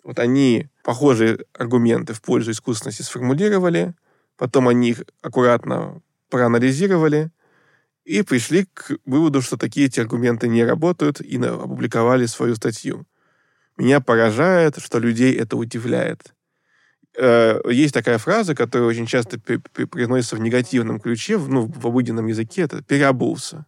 [0.04, 3.94] вот они похожие аргументы в пользу искусственности сформулировали,
[4.38, 7.32] потом они их аккуратно проанализировали,
[8.06, 13.06] и пришли к выводу, что такие эти аргументы не работают, и опубликовали свою статью.
[13.78, 16.34] Меня поражает, что людей это удивляет.
[17.18, 22.64] Э, есть такая фраза, которая очень часто произносится в негативном ключе, ну, в обыденном языке,
[22.64, 23.66] это «переобулся».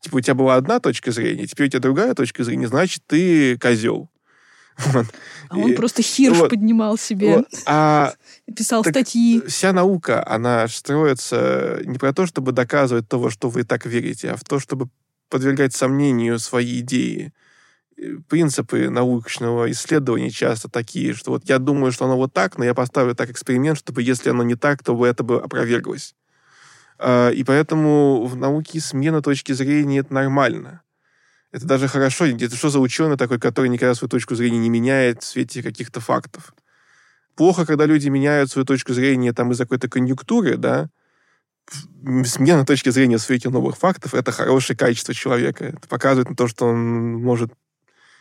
[0.00, 3.58] Типа у тебя была одна точка зрения, теперь у тебя другая точка зрения, значит, ты
[3.58, 4.10] козел.
[4.92, 5.06] Вот.
[5.48, 7.46] А он и, просто хирш вот, поднимал себе, вот.
[7.64, 8.12] а,
[8.56, 9.42] писал статьи.
[9.46, 14.32] Вся наука, она строится не про то, чтобы доказывать то, во что вы так верите,
[14.32, 14.90] а в то, чтобы
[15.30, 17.32] подвергать сомнению свои идеи.
[18.28, 22.74] Принципы научного исследования часто такие, что вот я думаю, что оно вот так, но я
[22.74, 26.14] поставлю так эксперимент, чтобы если оно не так, то это бы опроверглось.
[26.98, 30.82] А, и поэтому в науке смена точки зрения— это нормально.
[31.52, 32.26] Это даже хорошо.
[32.26, 36.00] Это что за ученый такой, который никогда свою точку зрения не меняет в свете каких-то
[36.00, 36.54] фактов?
[37.34, 40.88] Плохо, когда люди меняют свою точку зрения там из-за какой-то конъюнктуры, да,
[42.24, 45.64] смена точки зрения в свете новых фактов— это хорошее качество человека.
[45.64, 47.52] Это показывает на то, что он может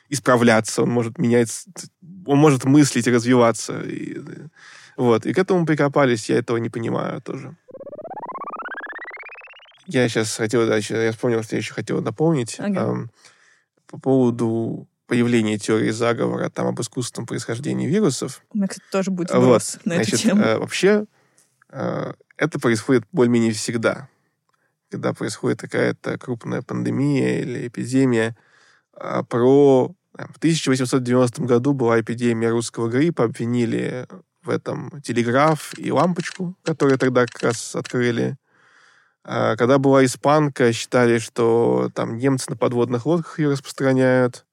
[0.10, 1.66] исправляться, он может менять,
[2.26, 3.82] он может мыслить и развиваться.
[3.82, 4.20] И,
[4.98, 5.26] вот.
[5.26, 7.56] И к этому прикопались, я этого не понимаю тоже.
[9.88, 12.56] Я сейчас хотел, да, я вспомнил, что я еще хотел дополнить.
[12.60, 12.82] Ага.
[12.82, 13.12] Эм,
[13.88, 18.42] по поводу появления теории заговора там об искусственном происхождении вирусов.
[18.52, 20.42] У меня, кстати, тоже будет вопрос вот, на значит, эту тему.
[20.42, 21.06] Э, вообще,
[21.70, 24.10] э, это происходит более-менее всегда.
[24.90, 28.36] Когда происходит какая-то крупная пандемия или эпидемия.
[29.00, 29.94] Э, про...
[30.14, 34.08] В 1890 году была эпидемия русского гриппа, обвинили
[34.44, 38.38] в этом телеграф и лампочку, которые тогда как раз открыли.
[39.26, 44.46] А, когда была испанка, считали, что там немцы на подводных лодках ее распространяют.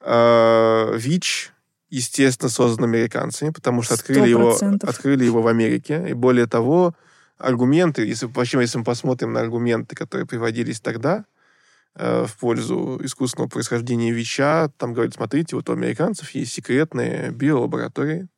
[0.00, 1.52] А, ВИЧ,
[1.90, 6.04] естественно, создан американцами, потому что открыли его, открыли его в Америке.
[6.08, 6.94] И более того,
[7.38, 11.26] аргументы, если, вообще, если мы посмотрим на аргументы, которые приводились тогда
[11.94, 18.28] в пользу искусственного происхождения ВИЧа, там говорят, смотрите, вот у американцев есть секретные биолаборатории,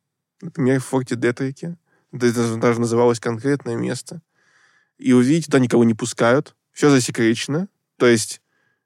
[0.41, 1.77] например, в форте Детрике.
[2.11, 4.21] Даже называлось конкретное место–
[4.97, 7.67] и увидите, туда никого не пускают, все засекречено.
[7.97, 8.41] То есть,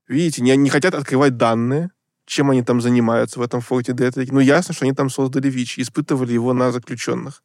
[0.08, 1.92] видите, не, не хотят открывать данные,
[2.26, 4.32] чем они там занимаются в этом форте Детрик.
[4.32, 7.44] Ну, ясно, что они там создали ВИЧ, испытывали его на заключенных.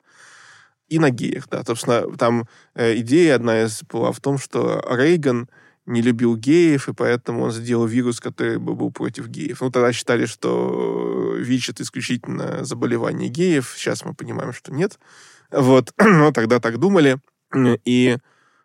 [0.88, 1.62] И на геях, да.
[1.64, 5.48] Собственно, там э, идея одна из была в том, что Рейган
[5.86, 9.60] не любил геев, и поэтому он сделал вирус, который бы был против геев.
[9.60, 13.74] Ну, тогда считали, что ВИЧ— это исключительно заболевание геев.
[13.76, 14.98] Сейчас мы понимаем, что нет.
[15.50, 15.92] Вот.
[15.98, 17.18] Но тогда так думали.
[17.84, 18.16] И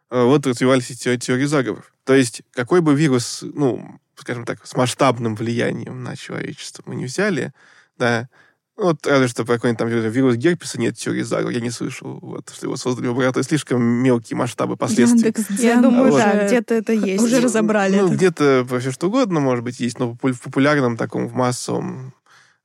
[0.10, 1.92] Э, вот развивались эти теории заговоров.
[2.06, 7.06] То есть какой бы вирус, ну, скажем так, с масштабным влиянием на человечество мы не
[7.06, 7.54] взяли,
[7.98, 8.30] да,
[8.78, 12.68] вот разве что какой-нибудь там вирус герпеса нет теории заговора, я не слышал, вот, что
[12.68, 13.46] его создали в лаборатории.
[13.46, 15.34] Слишком мелкие масштабы последствий.
[15.58, 16.20] я думаю, вот.
[16.20, 17.24] да, где-то это есть.
[17.24, 21.34] Уже разобрали Ну, где-то все что угодно, может быть, есть, но в популярном таком, в
[21.34, 22.14] массовом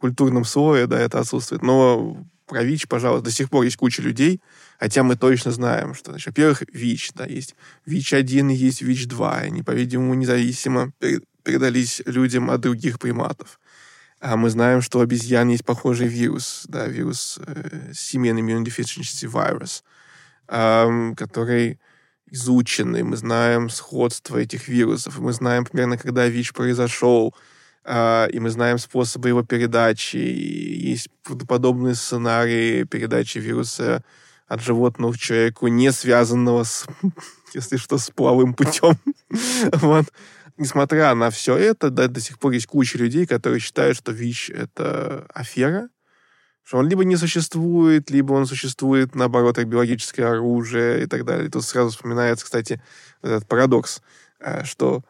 [0.01, 1.63] культурном слое, да, это отсутствует.
[1.63, 4.43] Но про ВИЧ, пожалуйста, до сих пор есть куча людей,
[4.79, 7.55] хотя мы точно знаем, что, значит, во-первых, ВИЧ, да, есть
[7.87, 10.93] ВИЧ-1 есть ВИЧ-2, они, по-видимому, независимо
[11.43, 13.59] передались людям от других приматов.
[14.23, 19.29] А мы знаем, что у обезьян есть похожий вирус, да, вирус э, Simian Immune Deficiency
[19.29, 19.83] Virus,
[20.47, 21.81] э, который
[22.31, 27.35] изучены, мы знаем сходство этих вирусов, мы знаем примерно, когда ВИЧ произошел,
[27.85, 31.09] а, и мы знаем способы его передачи, и есть
[31.49, 34.05] подобные сценарии передачи вируса
[34.47, 36.87] от животного к человеку, не связанного с,
[37.55, 38.97] если что, с половым путем.
[39.73, 40.07] вот.
[40.63, 44.51] Несмотря на все это, да, до сих пор есть куча людей, которые считают, что ВИЧ—
[44.55, 45.89] это афера,
[46.63, 51.49] что он либо не существует, либо он существует, наоборот, как биологическое оружие и так далее.
[51.49, 52.81] И тут сразу вспоминается, кстати,
[53.23, 54.03] этот парадокс,
[54.39, 55.03] э, что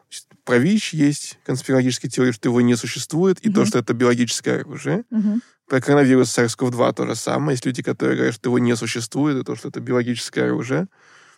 [0.43, 3.53] про ВИЧ есть конспирологическая теория, что его не существует, и mm-hmm.
[3.53, 5.03] то, что это биологическое оружие.
[5.11, 5.41] Mm-hmm.
[5.67, 7.53] Про коронавирус SARS-CoV-2 то же самое.
[7.53, 10.87] Есть люди, которые говорят, что его не существует, и то, что это биологическое оружие.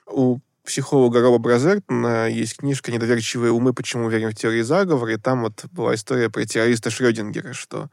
[0.08, 3.74] У психолога Роба Бразертона есть книжка «Недоверчивые умы.
[3.74, 7.90] Почему верим в теории заговора», и там вот была история про террориста Шрёдингера, что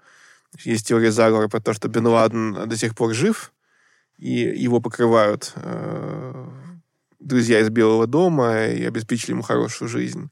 [0.65, 3.53] есть теория заговора про то, что Бен Ладен до сих пор жив,
[4.19, 6.49] и его покрывают э,
[7.21, 10.31] друзья из Белого дома и обеспечили ему хорошую жизнь.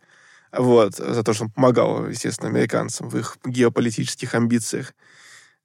[0.52, 4.94] Вот, за то, что он помогал, естественно, американцам в их геополитических амбициях.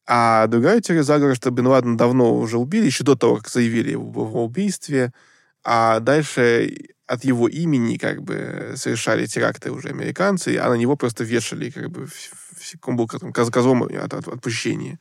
[0.07, 3.91] А другая теория заговора, что Бен Ладен давно уже убили, еще до того, как заявили
[3.91, 5.11] его его убийстве,
[5.65, 6.73] а дальше
[7.07, 11.89] от его имени как бы совершали теракты уже американцы, а на него просто вешали как
[11.89, 12.07] бы
[12.85, 14.99] он был козлом от, от, отпущения.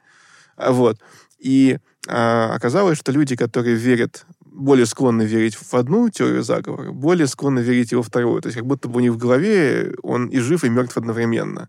[0.57, 0.99] Вот.
[1.39, 7.27] И а, оказалось, что люди, которые верят более склонны верить в одну теорию заговора, более
[7.27, 8.41] склонны верить во вторую.
[8.41, 11.69] То есть как будто бы у них в голове он и жив, и мертв одновременно.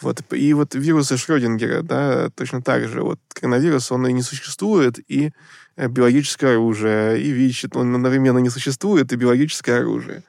[0.00, 0.20] Вот.
[0.32, 3.02] И вот вирусы Шрёдингера, да, точно так же.
[3.02, 5.32] Вот коронавирус, он и не существует, и
[5.76, 10.24] э, биологическое оружие, и ВИЧ, он одновременно не существует, и биологическое оружие,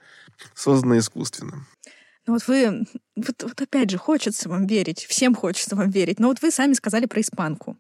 [0.54, 1.66] созданное искусственно.
[2.26, 6.30] Ну вот вы, вот, вот опять же, хочется вам верить, всем хочется вам верить, но
[6.30, 7.78] вот вы сами сказали про испанку.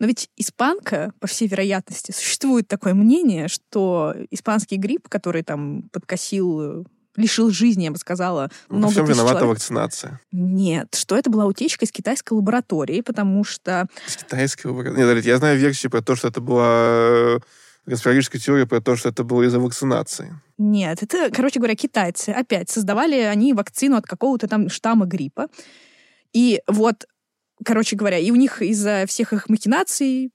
[0.00, 6.86] Но ведь испанка, по всей вероятности, существует такое мнение, что испанский грипп, который там подкосил
[7.18, 9.50] лишил жизни, я бы сказала, много Во всем виновата человек.
[9.50, 10.20] вакцинация.
[10.32, 13.86] Нет, что это была утечка из китайской лаборатории, потому что...
[14.06, 15.16] Из китайской лаборатории?
[15.16, 17.40] Нет, я знаю версию про то, что это была
[17.84, 20.38] конспирологическая теория про то, что это было из-за вакцинации.
[20.58, 25.48] Нет, это, короче говоря, китайцы опять создавали они вакцину от какого-то там штамма гриппа.
[26.32, 27.06] И вот
[27.64, 30.30] короче говоря, и у них из-за всех их махинаций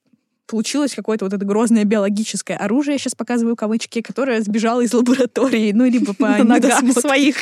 [0.48, 5.72] получилось какое-то вот это грозное биологическое оружие, я сейчас показываю кавычки, которое сбежало из лаборатории,
[5.72, 7.38] ну, либо по ногам своих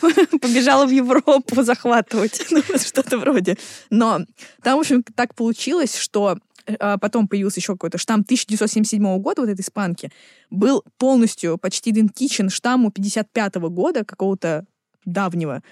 [0.40, 3.56] побежало в Европу захватывать, ну, что-то вроде.
[3.90, 4.20] Но
[4.62, 6.38] там, в общем, так получилось, что
[6.78, 10.10] а, потом появился еще какой-то штамм 1977 года, вот этой испанки,
[10.50, 14.66] был полностью почти идентичен штамму 55 года, какого-то
[15.04, 15.62] давнего.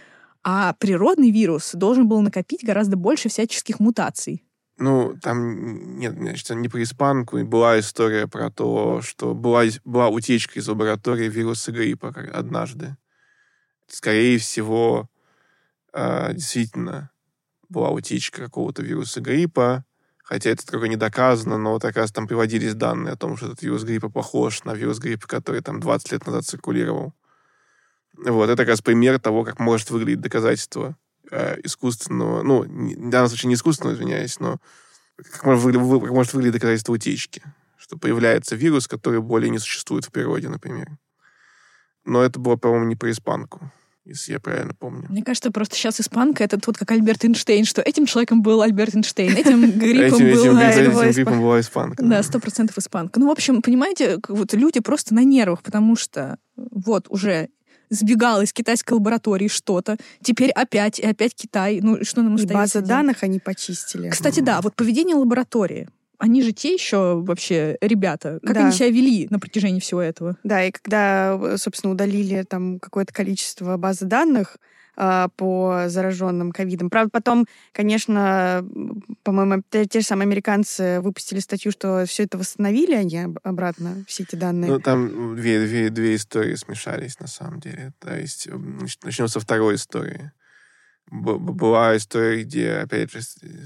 [0.43, 4.46] А природный вирус должен был накопить гораздо больше всяческих мутаций.
[4.79, 10.59] Ну, там, нет, значит, не про испанку, была история про то, что была, была утечка
[10.59, 12.97] из лаборатории вируса гриппа однажды.
[13.89, 15.09] Скорее всего,
[15.95, 17.11] э, действительно,
[17.71, 19.85] была утечка какого-то вируса гриппа,
[20.23, 23.47] хотя это только не доказано, но вот как раз там приводились данные о том, что
[23.47, 27.15] этот вирус гриппа похож на вирус гриппа, который там 20 лет назад циркулировал.
[28.19, 30.97] Вот, это как раз пример того, как может выглядеть доказательство
[31.31, 34.59] э, искусственного, ну, в данном случае не искусственного, извиняюсь, но
[35.17, 37.43] как может, выглядеть, как может выглядеть доказательство утечки,
[37.77, 40.89] что появляется вирус, который более не существует в природе, например.
[42.05, 43.73] Но это было, по-моему, не про испанку
[44.07, 45.07] если я правильно помню.
[45.09, 48.95] Мне кажется, просто сейчас испанка— это тут как Альберт Эйнштейн, что этим человеком был Альберт
[48.95, 50.23] Эйнштейн, этим гриппом.
[50.23, 52.05] Этим гриппом была испанка.
[52.05, 53.19] Да, сто процентов испанка.
[53.19, 57.49] Ну, в общем, понимаете, вот люди просто на нервах, потому что вот уже
[57.91, 61.81] сбегал из китайской лаборатории что-то, теперь опять, и опять Китай.
[61.83, 62.81] Ну, что нам остается?
[62.81, 64.11] База данных они почистили.
[64.11, 68.39] Кстати, да, вот поведение лаборатории они же те еще вообще ребята.
[68.43, 68.61] Как да.
[68.63, 70.37] они себя вели на протяжении всего этого?
[70.45, 74.57] Да, и когда, собственно, удалили там какое-то количество базы данных,
[74.97, 76.89] по зараженным ковидом.
[76.89, 78.67] Правда, потом, конечно,
[79.23, 84.23] по-моему, те, те же самые американцы выпустили статью, что все это восстановили они обратно, все
[84.23, 84.71] эти данные.
[84.71, 87.93] Ну, там две, две, две истории смешались, на самом деле.
[87.99, 88.49] То есть
[89.03, 90.33] начнем со второй истории.
[91.11, 93.21] Была история, где, опять же,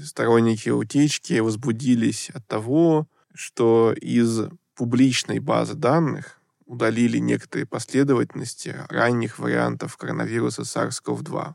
[0.05, 4.41] сторонники утечки возбудились от того, что из
[4.75, 6.40] публичной базы данных
[6.71, 11.53] удалили некоторые последовательности ранних вариантов коронавируса SARS-CoV-2.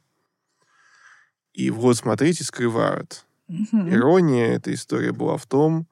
[1.55, 3.25] И вот, смотрите, скрывают.
[3.49, 3.95] Mm-hmm.
[3.95, 5.87] Ирония этой истории была в том,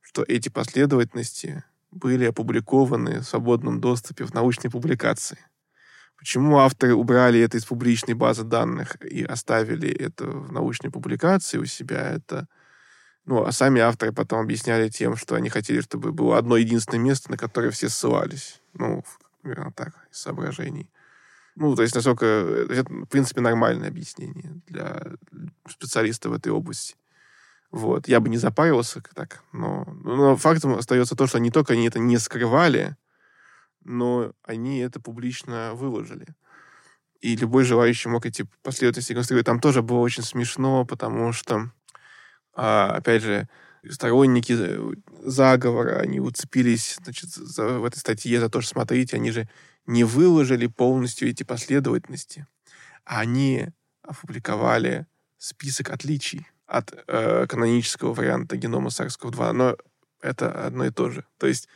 [0.00, 5.38] что эти последовательности были опубликованы в свободном доступе в научной публикации.
[6.16, 11.66] Почему авторы убрали это из публичной базы данных и оставили это в научной публикации у
[11.66, 12.48] себя, это
[13.24, 17.30] ну, а сами авторы потом объясняли тем, что они хотели, чтобы было одно единственное место,
[17.30, 18.60] на которое все ссылались.
[18.72, 19.04] Ну,
[19.42, 20.90] примерно так, из соображений.
[21.56, 22.24] Ну, то есть, насколько...
[22.24, 25.02] Это, в принципе, нормальное объяснение для
[25.68, 26.96] специалиста в этой области.
[27.70, 28.08] Вот.
[28.08, 31.98] Я бы не запарился так, но, но фактом остается то, что не только они это
[31.98, 32.96] не скрывали,
[33.84, 36.26] но они это публично выложили.
[37.20, 39.46] И любой желающий мог эти последовательности реконструировать.
[39.46, 41.70] Там тоже было очень смешно, потому что,
[42.62, 43.48] а, опять же,
[43.88, 44.92] сторонники э,
[45.24, 49.48] заговора, они уцепились значит, за, в этой статье за то, что, смотрите, они же
[49.86, 52.46] не выложили полностью эти последовательности.
[53.06, 53.68] Они
[54.02, 55.06] опубликовали
[55.38, 59.52] список отличий от э, канонического варианта генома SARS-CoV-2.
[59.52, 59.76] Но
[60.20, 61.24] это одно и то же.
[61.38, 61.66] То есть,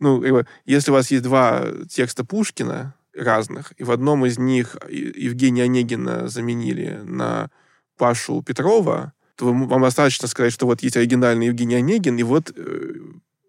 [0.00, 0.20] ну,
[0.64, 6.26] если у вас есть два текста Пушкина разных, и в одном из них Евгения Онегина
[6.26, 7.52] заменили на
[7.96, 12.94] Пашу Петрова, то вам достаточно сказать, что вот есть оригинальный Евгений Онегин, и вот э,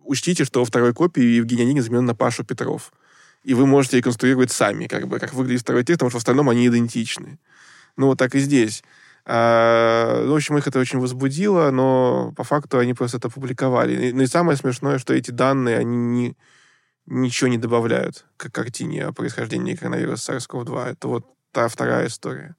[0.03, 2.91] учтите, что во второй копии Евгений Онегин заменен на Пашу Петров.
[3.43, 6.49] И вы можете реконструировать сами, как бы, как выглядит второй текст, потому что в остальном
[6.49, 7.37] они идентичны.
[7.97, 8.83] Ну, вот так и здесь.
[9.25, 14.11] А, ну, в общем, их это очень возбудило, но по факту они просто это опубликовали.
[14.11, 16.37] Ну и самое смешное, что эти данные, они не,
[17.07, 20.91] ничего не добавляют к картине о происхождении коронавируса SARS-CoV-2.
[20.91, 22.55] Это вот та вторая история.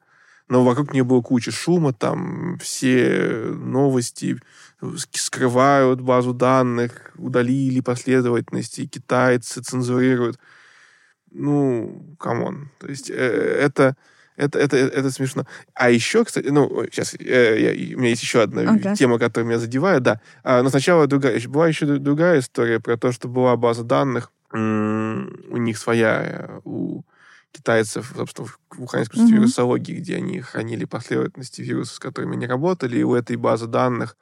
[0.49, 4.39] Но вокруг нее было куча шума, там все новости
[5.13, 10.39] скрывают базу данных, удалили последовательности, китайцы цензурируют.
[11.33, 12.71] Ну, come on.
[12.79, 13.97] То есть э, это
[14.37, 15.47] это, это, это смешно.
[15.75, 18.95] А еще, кстати, ну, сейчас, э, я, у меня есть еще одна okay.
[18.95, 20.21] тема, которая меня задевает, да.
[20.45, 24.57] А, но сначала другая, была еще другая история про то, что была база данных, у
[25.57, 27.03] них своя, э, у
[27.57, 29.37] китайцев, собственно, в институте mm-hmm.
[29.37, 34.17] вирусологии, где они хранили последовательности вирусов, с которыми они работали, и у этой базы данных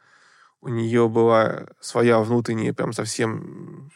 [0.61, 3.91] у нее была своя внутренняя, прям совсем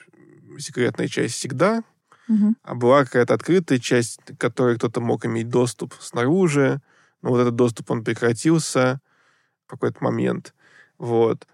[0.59, 1.83] секретная часть всегда,
[2.29, 2.55] Угу.
[2.63, 6.81] А была какая-то открытая часть, к которой кто-то мог иметь доступ снаружи.
[7.23, 9.01] Но вот этот доступ, он прекратился
[9.67, 10.55] в какой-то момент.
[10.99, 11.47] Вот.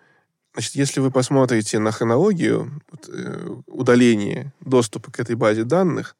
[0.52, 6.16] Значит, если вы посмотрите на хронологию вот, э, удаления доступа к этой базе данных,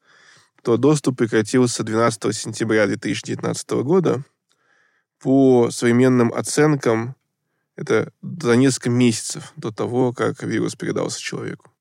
[0.65, 4.23] то доступ прекратился 12 сентября 2019 года.
[5.21, 7.15] По современным оценкам,
[7.75, 11.71] это за несколько месяцев до того, как вирус передался человеку.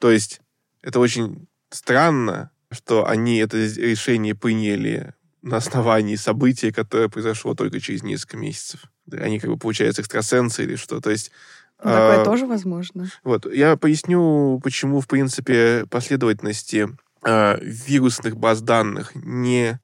[0.00, 0.40] То есть
[0.82, 8.02] это очень странно, что они это решение приняли на основании события, которое произошло только через
[8.02, 8.82] несколько месяцев.
[9.12, 11.00] Они, как бы, получается, экстрасенсы или что.
[11.00, 11.30] То есть...
[11.78, 13.08] Ну, такое а, тоже возможно.
[13.22, 13.46] Вот.
[13.52, 16.88] Я поясню, почему, в принципе, последовательности
[17.24, 19.80] а, вирусных баз данных не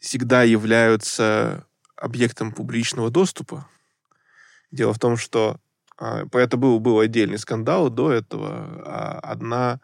[0.00, 1.66] всегда являются
[1.96, 3.68] объектом публичного доступа.
[4.70, 5.58] Дело в том, что
[5.96, 8.82] про это был, был отдельный скандал до этого.
[8.86, 9.80] А одна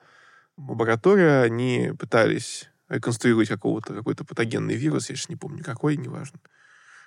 [0.57, 6.39] лаборатория, они пытались реконструировать какого-то, какой-то патогенный вирус, я сейчас не помню какой, неважно.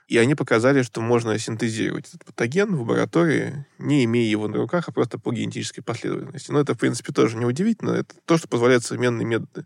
[0.08, 4.88] И они показали, что можно синтезировать этот патоген в лаборатории, не имея его на руках,
[4.88, 6.52] а просто по генетической последовательности.
[6.52, 7.92] Но это, в принципе, тоже не удивительно.
[7.92, 9.66] Это то, что позволяет современные методы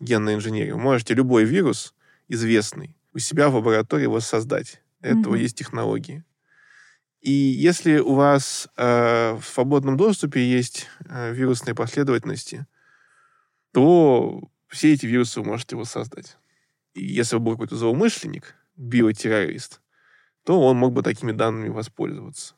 [0.00, 0.72] генной инженерии.
[0.72, 1.94] Вы можете любой вирус,
[2.26, 4.82] известный, у себя в лаборатории воссоздать.
[5.00, 5.20] Для mm-hmm.
[5.20, 6.24] этого есть технологии.
[7.20, 12.66] И если у вас э, в свободном доступе есть э, вирусные последовательности,
[13.72, 16.38] то все эти вирусы вы можете воссоздать.
[16.94, 19.80] И если бы был какой-то злоумышленник, биотеррорист,
[20.44, 22.54] то он мог бы такими данными воспользоваться.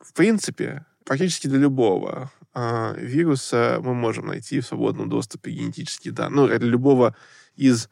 [0.00, 6.36] В принципе, практически для любого э, вируса мы можем найти в свободном доступе генетические данные.
[6.36, 7.16] Ну, для любого
[7.54, 7.88] из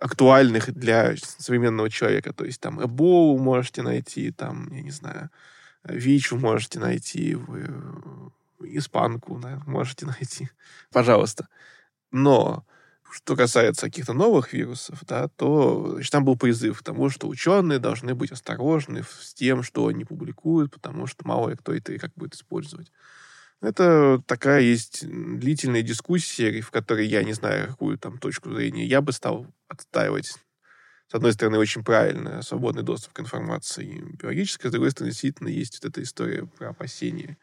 [0.00, 2.32] актуальных для современного человека.
[2.32, 5.30] То есть там Эболу можете найти, там, я не знаю,
[5.84, 7.70] ВИЧ вы можете найти, вы,
[8.60, 10.50] испанку да, можете найти.
[10.92, 11.48] Пожалуйста.
[12.10, 12.64] Но
[13.10, 17.78] что касается каких-то новых вирусов, да, то значит, там был призыв к тому, что ученые
[17.78, 21.98] должны быть осторожны с тем, что они публикуют, потому что мало ли кто это и
[21.98, 22.90] как будет использовать.
[23.62, 29.00] Это такая есть длительная дискуссия, в которой я не знаю, какую там точку зрения я
[29.00, 30.34] бы стал отстаивать.
[31.08, 35.80] С одной стороны, очень правильно, свободный доступ к информации биологической, с другой стороны, действительно есть
[35.82, 37.38] вот эта история про опасения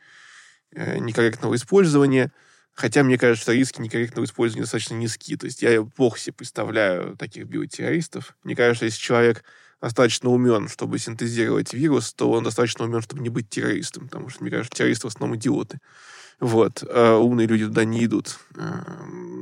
[0.71, 2.31] э, некорректного использования–
[2.75, 5.37] Хотя мне кажется, что риски некорректного использования достаточно низкие.
[5.37, 8.35] То есть я плохо себе представляю таких биотеррористов.
[8.43, 9.43] Мне кажется, если человек
[9.81, 14.05] достаточно умен, чтобы синтезировать вирус, то он достаточно умен, чтобы не быть террористом.
[14.07, 15.79] Потому что, мне кажется, террористы в основном идиоты.
[16.43, 16.83] Вот.
[16.89, 18.37] А умные люди туда не идут.
[18.57, 18.83] А,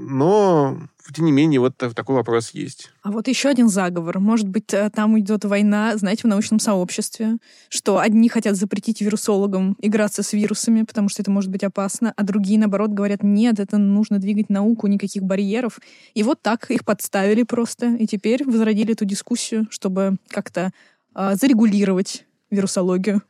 [0.08, 0.78] но,
[1.16, 2.92] тем не менее, вот такой вопрос есть.
[3.02, 4.20] А вот еще один заговор.
[4.20, 7.38] Может быть, э, там идет война, знаете, в научном сообществе,
[7.70, 12.24] что одни хотят запретить вирусологам играться с вирусами, потому что это может быть опасно, а
[12.24, 15.80] другие, наоборот, говорят, нет, это нужно двигать науку, никаких барьеров.
[16.14, 20.70] И вот так их подставили просто, и теперь возродили эту дискуссию, чтобы как-то
[21.16, 23.24] э, зарегулировать вирусологию.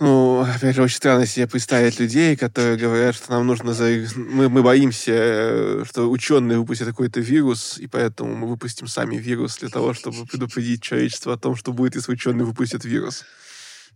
[0.00, 3.74] Ну, опять же, очень странно себе представить людей, которые говорят, что нам нужно...
[3.74, 3.84] За...
[4.16, 9.58] Мы, мы боимся, э, что ученые выпустят какой-то вирус, и поэтому мы выпустим сами вирус
[9.58, 13.24] для того, чтобы предупредить человечество о том, что будет, если ученые выпустят вирус.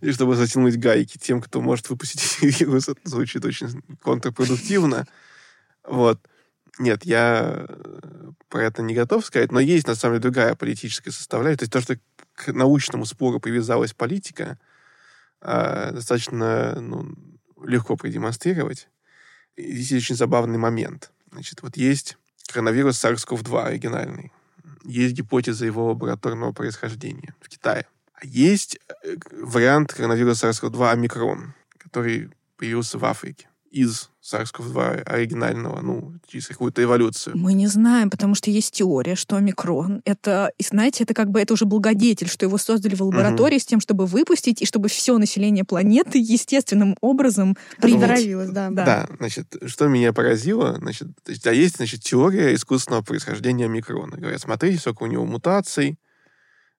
[0.00, 2.88] И чтобы затянуть гайки тем, кто может выпустить вирус.
[2.88, 5.04] Это звучит очень контрпродуктивно.
[5.82, 6.20] Вот.
[6.78, 11.10] Нет, я э, про это не готов сказать, но есть, на самом деле, другая политическая
[11.10, 11.58] составляющая.
[11.58, 11.98] То есть то, что
[12.36, 14.60] к научному спору привязалась политика,
[15.40, 17.14] э, достаточно ну,
[17.64, 18.88] легко продемонстрировать.
[19.56, 21.10] И здесь очень забавный момент.
[21.32, 22.16] Значит, вот есть
[22.48, 24.32] коронавирус SARS-CoV-2 оригинальный.
[24.84, 27.86] Есть гипотеза его лабораторного происхождения в Китае.
[28.14, 36.14] А есть э, вариант коронавируса SARS-CoV-2 омикрон, который появился в Африке из SARS-CoV-2 оригинального, ну,
[36.26, 37.36] через какую-то эволюцию?
[37.36, 41.40] Мы не знаем, потому что есть теория, что омикрон, это, и знаете, это как бы,
[41.40, 43.62] это уже благодетель, что его создали в лаборатории угу.
[43.62, 48.70] с тем, чтобы выпустить, и чтобы все население планеты естественным образом приноровилось, да.
[48.70, 48.84] да.
[48.84, 51.08] Да, значит, что меня поразило, значит,
[51.44, 54.16] да, есть, значит, теория искусственного происхождения омикрона.
[54.16, 55.98] Говорят, смотрите, сколько у него мутаций,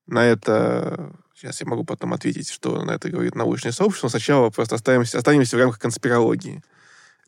[0.05, 4.07] на это Сейчас я могу потом ответить, что на это говорит научное сообщество.
[4.07, 6.61] Но сначала просто оставимся, останемся в рамках конспирологии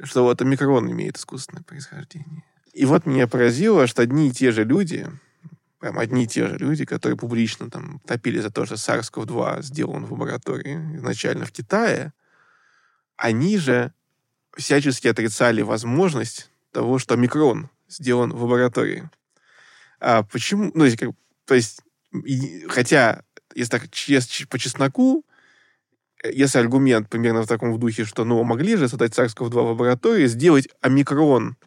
[0.04, 2.44] что вот омикрон имеет искусственное происхождение.
[2.74, 5.08] И вот меня поразило, что одни и те же люди,
[5.80, 10.06] прям одни и те же люди, которые публично там топили за то, что SARS-CoV-2 сделан
[10.06, 12.14] в лаборатории изначально в Китае,
[13.18, 13.94] они же
[14.56, 19.10] всячески отрицали возможность того, что омикрон сделан в лаборатории.
[20.00, 20.72] А почему?
[20.74, 20.86] Ну,
[21.46, 21.82] то есть,
[22.70, 23.24] хотя,
[23.54, 23.82] если так
[24.50, 25.26] по чесноку,
[26.24, 30.68] если аргумент примерно в таком духе, что, ну, могли же создать SARS-CoV-2 в лаборатории, сделать
[30.82, 31.58] омикрон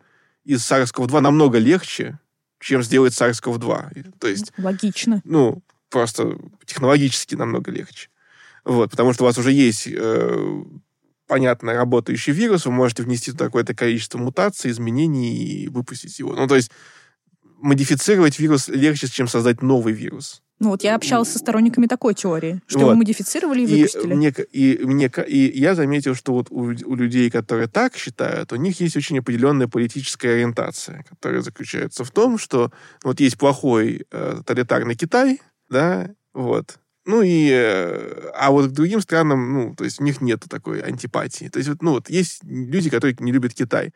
[0.44, 2.18] из SARS-CoV-2 намного легче,
[2.60, 4.12] чем сделать SARS-CoV-2.
[4.18, 4.52] То есть...
[4.58, 5.20] Логично.
[5.24, 8.08] Ну, просто технологически намного легче.
[8.64, 10.64] Вот, потому что у вас уже есть э,
[11.26, 16.34] понятно работающий вирус, вы можете внести туда какое-то количество мутаций, изменений и выпустить его.
[16.34, 16.70] Ну, то есть
[17.58, 20.42] модифицировать вирус легче, чем создать новый вирус.
[20.60, 22.86] Ну вот я общалась со сторонниками такой теории, что вот.
[22.86, 24.14] его модифицировали и, и выпустили.
[24.14, 28.56] Мне, и, мне, и я заметил, что вот у, у людей, которые так считают, у
[28.56, 32.70] них есть очень определенная политическая ориентация, которая заключается в том, что
[33.02, 39.00] вот есть плохой э, тоталитарный Китай, да, вот, ну и, э, а вот к другим
[39.00, 41.48] странам, ну, то есть у них нет такой антипатии.
[41.48, 43.92] То есть вот, ну вот есть люди, которые не любят Китай.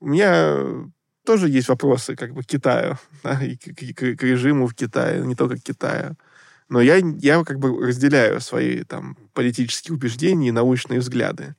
[0.00, 0.56] У меня
[1.30, 5.24] тоже есть вопросы как бы к Китаю, да, и к, к, к режиму в Китае,
[5.24, 6.16] не только к Китаю.
[6.68, 11.54] Но я, я как бы разделяю свои там политические убеждения и научные взгляды.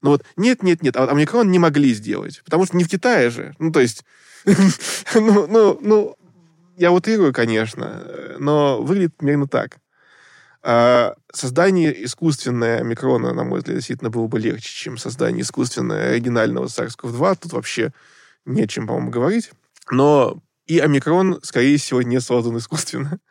[0.00, 2.88] Но вот нет, нет, нет, а вот омикрон не могли сделать, потому что не в
[2.88, 3.54] Китае же.
[3.60, 4.04] Ну, то есть,
[5.14, 6.16] ну, ну, ну,
[6.76, 8.04] я утрирую, конечно,
[8.40, 9.78] но выглядит примерно так.
[10.64, 16.66] А создание искусственного омикрона, на мой взгляд, действительно было бы легче, чем создание искусственного оригинального
[16.66, 17.38] SARS-CoV-2.
[17.42, 17.92] Тут вообще
[18.44, 19.50] не о чем, по-моему, говорить.
[19.90, 23.18] Но и омикрон, скорее всего, не создан искусственно.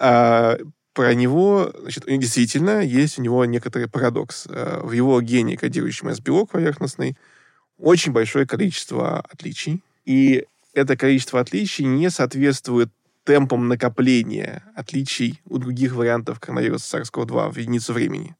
[0.00, 0.56] А
[0.92, 4.46] про него, значит, действительно, есть у него некоторый парадокс.
[4.48, 7.16] А, в его гене, кодирующем S-белок поверхностный,
[7.78, 9.82] очень большое количество отличий.
[10.04, 12.90] И это количество отличий не соответствует
[13.24, 18.36] темпам накопления отличий у других вариантов коронавируса SARS-CoV-2 в единицу времени.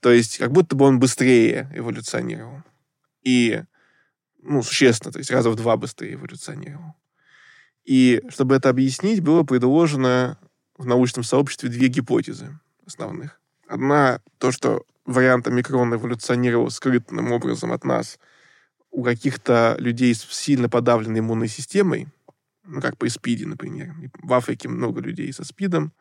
[0.00, 2.62] То есть как будто бы он быстрее эволюционировал.
[3.22, 3.62] И
[4.42, 6.94] ну, существенно, то есть раза в два быстрее эволюционировал.
[7.84, 10.38] И чтобы это объяснить, было предложено
[10.76, 13.40] в научном сообществе две гипотезы основных.
[13.68, 18.18] Одна, то, что вариант омикрона эволюционировал скрытным образом от нас
[18.90, 22.08] у каких-то людей с сильно подавленной иммунной системой,
[22.64, 23.94] ну, как по СПИДе, например.
[24.22, 25.92] В Африке много людей со СПИДом.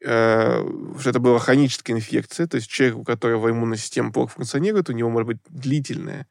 [0.00, 0.64] Э,
[1.00, 4.92] что это была хроническая инфекция, то есть человек, у которого иммунная система плохо функционирует, у
[4.92, 6.26] него может быть длительная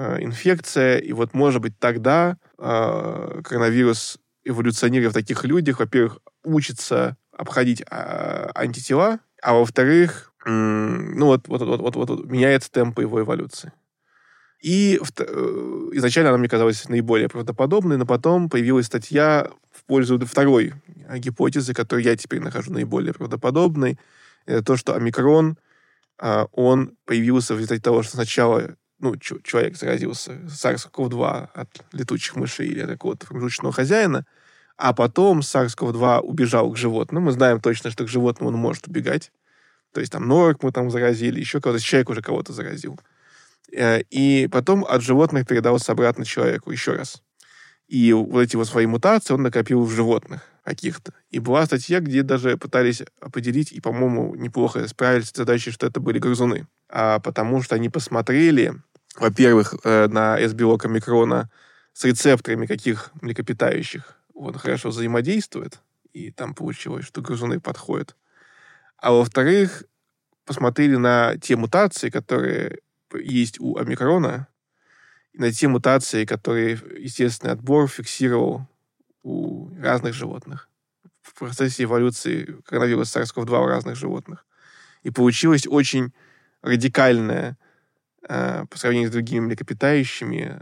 [0.00, 7.16] Э, инфекция, и вот, может быть, тогда э, коронавирус, эволюционируя в таких людях, во-первых, учится
[7.36, 13.00] обходить э, антитела, а во-вторых, э, ну вот, вот, вот, вот, вот, вот меняется темп
[13.00, 13.72] его эволюции.
[14.62, 15.24] И э,
[15.94, 20.74] изначально она мне казалась наиболее правдоподобной, но потом появилась статья в пользу второй
[21.16, 23.98] гипотезы, которую я теперь нахожу наиболее правдоподобной.
[24.46, 25.58] Это то, что омикрон,
[26.22, 32.68] э, он появился в результате того, что сначала ну, человек заразился SARS-CoV-2 от летучих мышей
[32.68, 34.24] или от какого-то промежуточного хозяина,
[34.76, 37.24] а потом SARS-CoV-2 убежал к животным.
[37.24, 39.32] Мы знаем точно, что к животным он может убегать.
[39.92, 42.98] То есть там норок мы там заразили, еще кого-то, человек уже кого-то заразил.
[43.72, 47.22] Э, и потом от животных передался обратно человеку еще раз.
[47.88, 51.12] И вот эти вот свои мутации он накопил в животных каких-то.
[51.30, 56.00] И была статья, где даже пытались определить, и, по-моему, неплохо справились с задачей, что это
[56.00, 56.66] были грызуны.
[56.88, 58.74] А потому что они посмотрели,
[59.16, 61.50] во-первых, э, на S-белок омикрона
[61.92, 65.80] с рецепторами каких млекопитающих он хорошо взаимодействует,
[66.12, 68.14] и там получилось, что грызуны подходят.
[68.96, 69.84] А во-вторых,
[70.44, 72.78] посмотрели на те мутации, которые
[73.14, 74.48] есть у омикрона,
[75.32, 78.66] и на те мутации, которые естественный отбор фиксировал
[79.22, 80.68] у разных животных
[81.22, 84.46] в процессе эволюции коронавируса SARS-CoV-2 у разных животных.
[85.02, 86.12] И получилось очень
[86.62, 87.56] радикальное
[88.28, 90.60] э, по сравнению с другими млекопитающими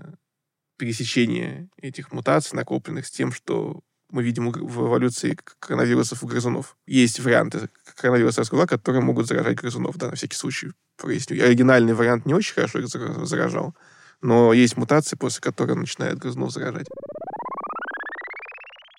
[0.76, 6.76] пересечение этих мутаций, накопленных с тем, что мы видим в эволюции коронавирусов у грызунов.
[6.86, 11.42] Есть варианты коронавируса SARS-CoV-2, которые могут заражать грызунов, да, на всякий случай проясню.
[11.42, 13.74] Оригинальный вариант не очень хорошо их заражал,
[14.20, 16.86] но есть мутации, после которых начинает грызунов заражать.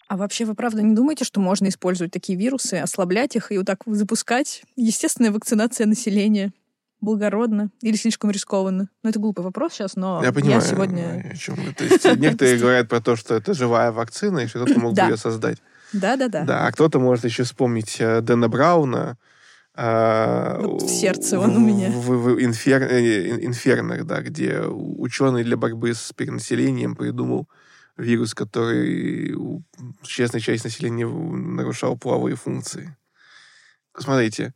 [0.07, 3.67] А вообще вы правда не думаете, что можно использовать такие вирусы, ослаблять их и вот
[3.67, 4.63] так запускать?
[4.75, 6.53] Естественная вакцинация населения
[7.01, 8.89] благородно или слишком рискованно?
[9.03, 11.31] Ну, это глупый вопрос сейчас, но я, понимаю, я сегодня...
[11.31, 14.93] О чем То есть некоторые говорят про то, что это живая вакцина, и кто-то мог
[14.93, 15.57] бы ее создать.
[15.93, 16.43] Да-да-да.
[16.43, 19.17] Да, а кто-то может еще вспомнить э, Дэна Брауна,
[19.79, 21.91] а, вот в сердце он у меня.
[21.91, 27.47] В, в, инфер, э, инфернах, да, где ученый для борьбы с перенаселением придумал
[27.97, 29.35] вирус, который
[30.01, 32.95] существенной части населения нарушал половые функции.
[33.97, 34.53] Смотрите,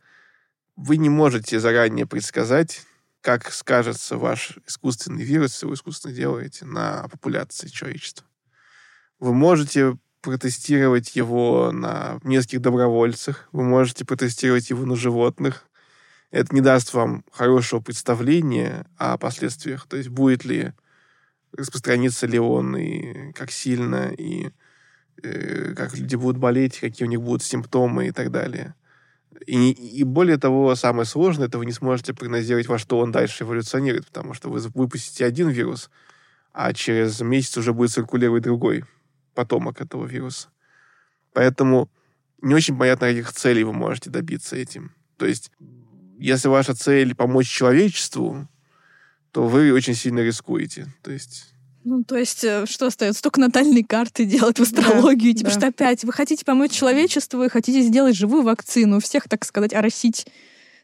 [0.76, 2.82] вы не можете заранее предсказать,
[3.20, 8.26] как скажется ваш искусственный вирус, если вы искусственно делаете, на популяции человечества.
[9.18, 15.64] Вы можете протестировать его на нескольких добровольцах, вы можете протестировать его на животных.
[16.30, 19.86] Это не даст вам хорошего представления о последствиях.
[19.86, 20.72] То есть будет ли
[21.56, 24.50] распространится ли он, и как сильно, и
[25.22, 28.74] э, как люди будут болеть, какие у них будут симптомы и так далее.
[29.46, 33.44] И, и более того, самое сложное, это вы не сможете прогнозировать, во что он дальше
[33.44, 35.90] эволюционирует, потому что вы выпустите один вирус,
[36.52, 38.84] а через месяц уже будет циркулировать другой
[39.34, 40.48] потомок этого вируса.
[41.32, 41.90] Поэтому
[42.40, 44.92] не очень понятно, каких целей вы можете добиться этим.
[45.16, 45.50] То есть,
[46.18, 48.48] если ваша цель помочь человечеству,
[49.32, 50.86] то вы очень сильно рискуете.
[51.02, 51.52] То есть
[51.84, 53.22] ну, то есть, э, что остается?
[53.22, 55.32] Только натальные карты делать в астрологию.
[55.32, 55.56] Да, типа, да.
[55.56, 60.26] что опять вы хотите помочь человечеству, вы хотите сделать живую вакцину, всех, так сказать, оросить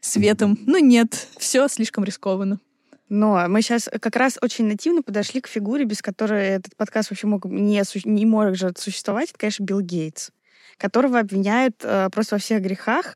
[0.01, 0.57] светом.
[0.65, 2.59] Но нет, все слишком рискованно.
[3.07, 7.27] Но мы сейчас как раз очень нативно подошли к фигуре, без которой этот подкаст вообще
[7.27, 9.29] мог не, не может существовать.
[9.29, 10.29] Это, конечно, Билл Гейтс,
[10.77, 13.15] которого обвиняют э, просто во всех грехах.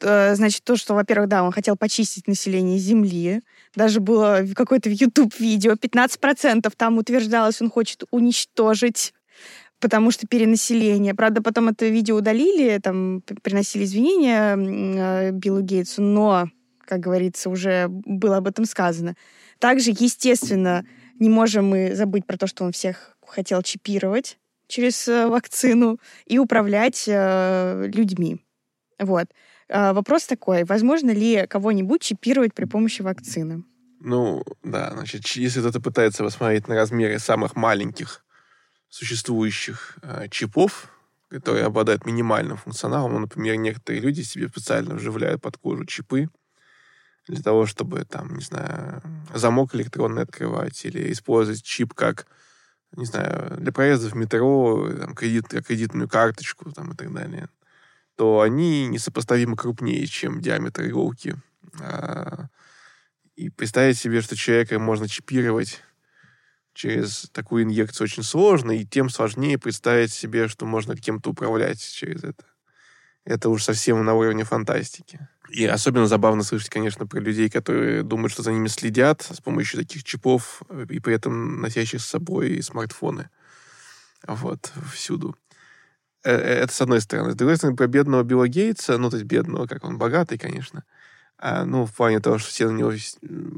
[0.00, 3.40] Э, значит, то, что, во-первых, да, он хотел почистить население Земли.
[3.74, 9.12] Даже было какое-то в YouTube-видео, 15% там утверждалось, он хочет уничтожить
[9.78, 11.14] потому что перенаселение.
[11.14, 16.48] Правда, потом это видео удалили, там приносили извинения э, Биллу Гейтсу, но,
[16.86, 19.16] как говорится, уже было об этом сказано.
[19.58, 20.86] Также, естественно,
[21.18, 26.38] не можем мы забыть про то, что он всех хотел чипировать через э, вакцину и
[26.38, 28.40] управлять людьми.
[28.98, 29.26] Вот.
[29.68, 33.64] А, вопрос такой, возможно ли кого-нибудь чипировать при помощи вакцины?
[34.00, 38.24] Ну, да, значит, если кто-то пытается посмотреть на размеры самых маленьких
[38.88, 40.88] существующих э, чипов,
[41.28, 46.28] которые обладают минимальным функционалом, ну, например, некоторые люди себе специально вживляют под кожу чипы
[47.26, 49.02] для того, чтобы, там, не знаю,
[49.34, 52.26] замок электронный открывать или использовать чип как,
[52.92, 57.48] не знаю, для проезда в метро, там, кредит, кредитную карточку там, и так далее
[58.16, 61.36] то они несопоставимо крупнее, чем диаметр иголки.
[61.80, 62.46] А,
[63.36, 65.82] и представить себе, что человека можно чипировать
[66.72, 72.24] через такую инъекцию очень сложно, и тем сложнее представить себе, что можно кем-то управлять через
[72.24, 72.44] это.
[73.24, 75.28] Это уж совсем на уровне фантастики.
[75.48, 79.80] И особенно забавно слышать, конечно, про людей, которые думают, что за ними следят с помощью
[79.80, 83.30] таких чипов, и при этом носящих с собой смартфоны.
[84.26, 85.36] Вот, всюду.
[86.26, 87.32] Э, э, это с одной стороны.
[87.32, 90.82] С другой стороны, про бедного Билла Гейтса, ну, то есть бедного, как он богатый, конечно,
[91.38, 92.92] а, ну, в плане того, что все на него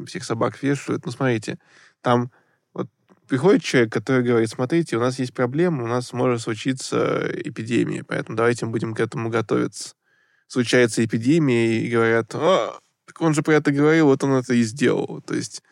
[0.06, 1.06] всех собак вешают.
[1.06, 1.58] Ну, смотрите,
[2.02, 2.30] там
[2.74, 2.88] вот
[3.26, 8.36] приходит человек, который говорит, смотрите, у нас есть проблема, у нас может случиться эпидемия, поэтому
[8.36, 9.94] давайте мы будем к этому готовиться.
[10.46, 14.62] Случается эпидемия, и говорят, а, так он же про это говорил, вот он это и
[14.62, 15.22] сделал.
[15.22, 15.62] То есть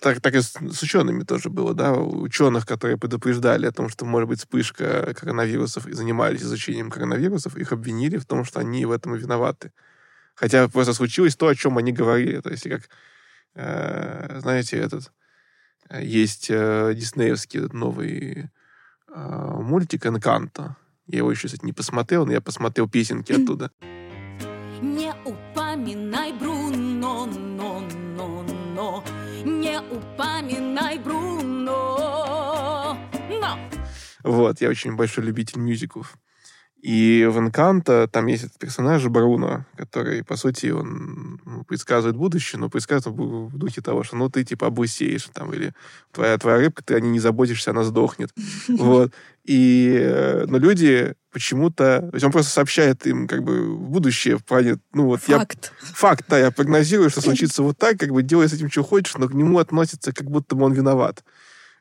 [0.00, 4.04] так, так и с, с учеными тоже было, да, ученых, которые предупреждали о том, что
[4.04, 8.90] может быть вспышка коронавирусов и занимались изучением коронавирусов, их обвинили в том, что они в
[8.90, 9.72] этом и виноваты.
[10.34, 12.40] Хотя просто случилось то, о чем они говорили.
[12.40, 12.88] То есть, как,
[13.54, 15.12] э, знаете, этот
[15.88, 18.48] э, есть э, диснеевский этот новый
[19.08, 20.76] э, мультик «Энканто».
[21.06, 23.70] Я его еще, кстати, не посмотрел, но я посмотрел песенки оттуда.
[24.80, 25.09] Не
[34.22, 36.16] Вот, я очень большой любитель мюзиклов.
[36.82, 42.58] И в Энканто там есть этот персонаж Бруно, который, по сути, он ну, предсказывает будущее,
[42.58, 45.74] но предсказывает в духе того, что ну ты типа облысеешь, там, или
[46.10, 48.30] твоя, твоя рыбка, ты о ней не заботишься, она сдохнет.
[48.68, 49.12] Вот.
[49.44, 52.08] И, э, но люди почему-то...
[52.10, 54.78] То есть он просто сообщает им как бы будущее в плане...
[54.92, 55.72] Ну, вот факт.
[55.80, 58.84] Я, факт, да, я прогнозирую, что случится вот так, как бы делай с этим, что
[58.84, 61.24] хочешь, но к нему относится, как будто бы он виноват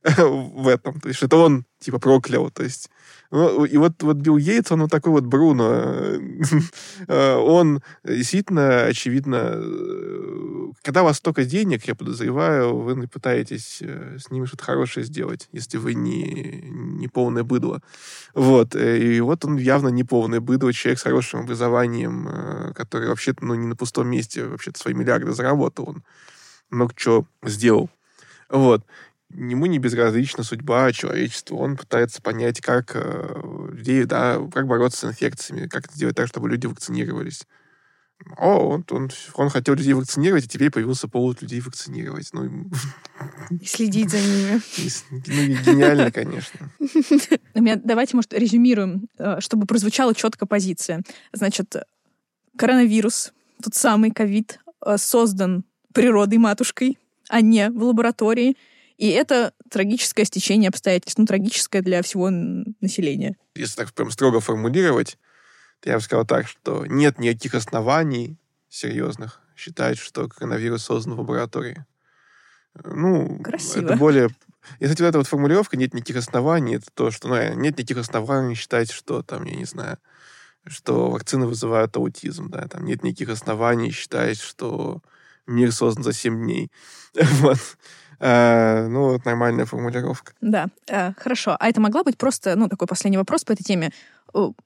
[0.04, 1.00] в этом.
[1.00, 2.50] То есть это он, типа, проклял.
[2.52, 2.90] То есть
[3.32, 6.20] ну, и вот, вот Билл Йейтс, он вот такой вот Бруно.
[7.08, 14.18] Э, он действительно, очевидно, э, когда у вас столько денег, я подозреваю, вы пытаетесь э,
[14.20, 17.82] с ними что-то хорошее сделать, если вы не, не полное быдло.
[18.34, 18.76] Вот.
[18.76, 23.68] И вот он явно не полное быдло, человек с хорошим образованием, который вообще-то ну, не
[23.68, 25.90] на пустом месте вообще-то свои миллиарды заработал.
[25.90, 26.04] Он
[26.70, 27.90] много чего сделал.
[28.50, 28.84] Вот
[29.34, 31.56] ему не безразлична судьба человечества.
[31.56, 36.50] Он пытается понять, как э, людей, да, как бороться с инфекциями, как сделать так, чтобы
[36.50, 37.46] люди вакцинировались.
[38.38, 42.30] О, он, он, он хотел людей вакцинировать, и теперь появился повод людей вакцинировать.
[42.34, 42.70] Ну,
[43.50, 44.62] и следить за ними.
[45.12, 46.72] Ну, гениально, конечно.
[47.54, 51.04] Давайте, может, резюмируем, э, чтобы прозвучала четкая позиция.
[51.32, 51.76] Значит,
[52.58, 53.32] коронавирус,
[53.64, 55.64] тот самый ковид, э, создан
[55.94, 56.98] природой матушкой,
[57.30, 58.58] а не в лаборатории.
[59.00, 63.38] И это трагическое стечение обстоятельств, ну, трагическое для всего населения.
[63.56, 65.18] Если так прям строго формулировать,
[65.80, 68.36] то я бы сказал так, что нет никаких оснований
[68.68, 71.86] серьезных считать, что коронавирус создан в лаборатории.
[72.84, 73.86] Ну, Красиво.
[73.86, 74.30] это более...
[74.82, 78.56] Если вот эта вот формулировка «нет никаких оснований», это то, что ну, нет никаких оснований
[78.56, 79.98] считать, что там, я не знаю,
[80.68, 85.02] что вакцины вызывают аутизм, да, там нет никаких оснований считать, что
[85.48, 86.70] мир создан за 7 дней.
[87.14, 87.60] вот.
[88.20, 90.34] Э, ну, вот нормальная формулировка.
[90.42, 91.56] Да, э, хорошо.
[91.60, 93.92] А это могла быть просто, ну, такой последний вопрос по этой теме.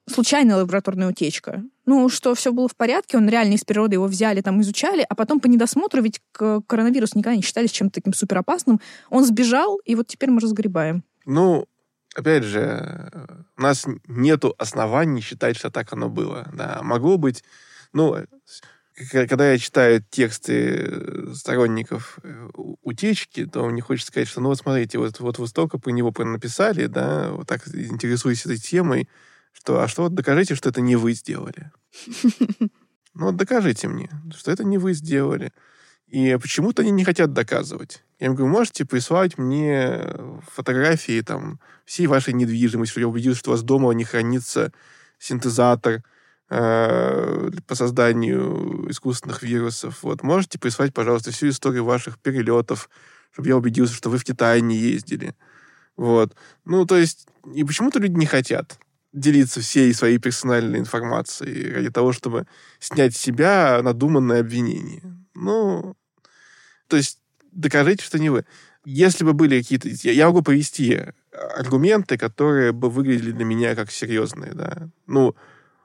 [0.08, 1.64] Случайная лабораторная утечка.
[1.86, 5.16] Ну, что все было в порядке, он реально из природы его взяли, там изучали, а
[5.16, 10.08] потом по недосмотру, ведь коронавирус никогда не считались чем-то таким суперопасным, он сбежал, и вот
[10.08, 11.04] теперь мы разгребаем.
[11.26, 11.66] Ну,
[12.14, 13.10] опять же,
[13.58, 16.50] у нас нету оснований считать, что так оно было.
[16.54, 17.44] Да, могло быть,
[17.94, 18.18] ну,
[19.12, 24.60] когда я читаю тексты э, сторонников э, утечки, то мне хочется сказать, что, ну вот
[24.60, 29.10] смотрите, вот, вот вы столько про него написали, да, вот так интересуюсь этой темой,
[29.52, 31.72] что, а что вот докажите, что это не вы сделали.
[33.16, 35.52] Ну вот докажите мне, что это не вы сделали.
[36.08, 38.04] И почему-то они не хотят доказывать.
[38.18, 40.02] Я им говорю, можете прислать мне
[40.52, 44.74] фотографии там всей вашей недвижимости, чтобы я убедился, что у вас дома не хранится
[45.20, 46.13] синтезатор, Э,
[46.50, 50.04] по созданию искусственных вирусов.
[50.04, 50.24] Вот.
[50.24, 52.90] Можете прислать, пожалуйста, всю историю ваших перелетов,
[53.32, 55.36] чтобы я убедился, что вы в Китае не ездили.
[55.96, 56.36] Вот.
[56.66, 58.78] Ну, то есть, и почему-то люди не хотят
[59.14, 62.48] делиться всей своей персональной информацией ради того, чтобы
[62.80, 65.04] снять с себя надуманное обвинение.
[65.36, 65.96] Ну,
[66.88, 67.20] то есть,
[67.52, 68.46] докажите, что не вы.
[68.86, 69.88] Если бы были какие-то...
[69.90, 71.00] Я могу привести
[71.32, 74.90] аргументы, которые бы выглядели для меня как серьезные, да.
[75.08, 75.36] Ну,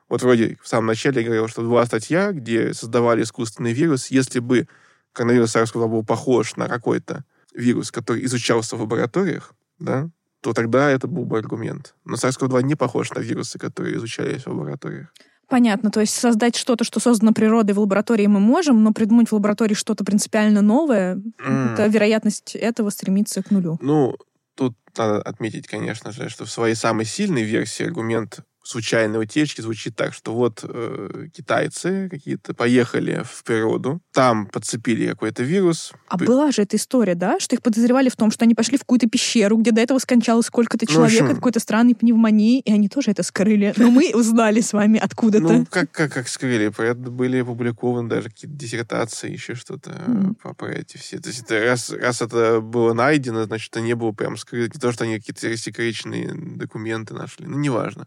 [0.08, 4.08] вот вроде в самом начале я говорил, что была статья, где создавали искусственный вирус.
[4.08, 4.68] Если бы
[5.12, 10.08] коронавирус SARS-CoV был похож на какой-то вирус, который изучался в лабораториях, да,
[10.40, 11.94] то тогда это был бы аргумент.
[12.04, 15.12] Но SARS-CoV-2 не похож на вирусы, которые изучались в лабораториях.
[15.48, 19.32] Понятно, то есть создать что-то, что создано природой в лаборатории мы можем, но придумать в
[19.32, 21.72] лаборатории что-то принципиально новое, mm.
[21.72, 23.78] это вероятность этого стремится к нулю.
[23.80, 24.14] Ну,
[24.54, 29.96] тут надо отметить, конечно же, что в своей самой сильной версии аргумент случайной утечки звучит
[29.96, 35.92] так, что вот э, китайцы какие-то поехали в природу, там подцепили какой-то вирус.
[36.08, 38.80] А была же эта история, да, что их подозревали в том, что они пошли в
[38.80, 42.88] какую-то пещеру, где до этого скончалось сколько-то ну, человек от какой-то странной пневмонии, и они
[42.88, 43.72] тоже это скрыли.
[43.76, 45.52] Но мы узнали с вами откуда-то.
[45.52, 46.68] Ну, как, как, как скрыли?
[46.68, 50.54] Про это были опубликованы даже какие-то диссертации, еще что-то mm.
[50.54, 51.18] по эти все.
[51.18, 54.74] То есть это, раз, раз это было найдено, значит, это не было прям скрыто.
[54.74, 57.46] Не то, что они какие-то рассекреченные документы нашли.
[57.46, 58.06] Ну, неважно.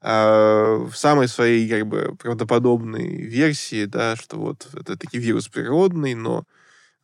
[0.00, 6.14] А, в самой своей как бы правдоподобной версии, да, что вот это таки вирус природный,
[6.14, 6.44] но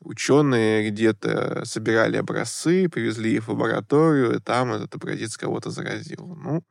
[0.01, 6.37] ученые где-то собирали образцы, привезли их в лабораторию, и там этот образец кого-то заразил.
[6.37, 6.63] Ну,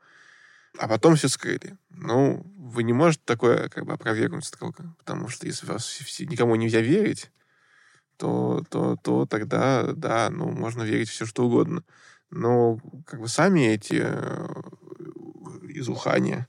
[0.77, 1.77] а потом все скрыли.
[1.89, 6.55] Ну, вы не можете такое как бы опровергнуть строго, потому что если вас все, никому
[6.55, 7.31] нельзя верить,
[8.17, 11.83] то, то, то тогда, да, ну, можно верить все, что угодно.
[12.29, 14.47] Но как бы сами эти э,
[15.73, 16.45] из Ухани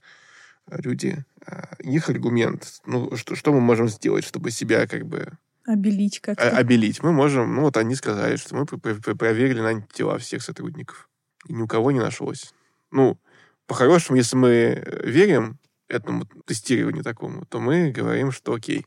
[0.71, 5.33] люди, э, их аргумент, ну, что, что мы можем сделать, чтобы себя как бы
[5.67, 6.51] Обелить как-то.
[6.51, 7.03] Обелить.
[7.03, 11.09] Мы можем, ну вот они сказали, что мы проверили на антитела всех сотрудников.
[11.47, 12.53] И ни у кого не нашлось.
[12.91, 13.19] Ну,
[13.67, 15.59] по-хорошему, если мы э, верим
[15.89, 18.87] этому тестированию такому, то мы говорим, что окей.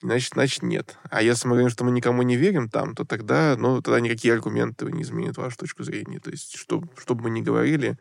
[0.00, 0.96] Значит, значит, нет.
[1.10, 4.32] А если мы говорим, что мы никому не верим там, то тогда, ну, тогда никакие
[4.32, 6.18] аргументы не изменят вашу точку зрения.
[6.20, 7.98] То есть, что, что бы мы ни говорили,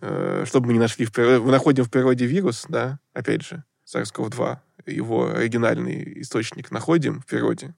[0.00, 3.42] э, что бы мы ни нашли в природе, мы находим в природе вирус, да, опять
[3.42, 7.74] же, SARS-CoV-2, его оригинальный источник находим в природе.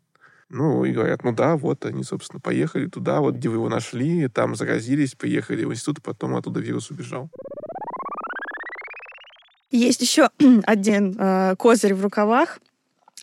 [0.51, 4.29] Ну, и говорят, ну да, вот они, собственно, поехали туда, вот где вы его нашли,
[4.29, 7.31] там заразились, приехали в институт, потом оттуда вирус убежал.
[9.71, 10.31] Есть еще
[10.65, 12.61] один э, козырь в рукавах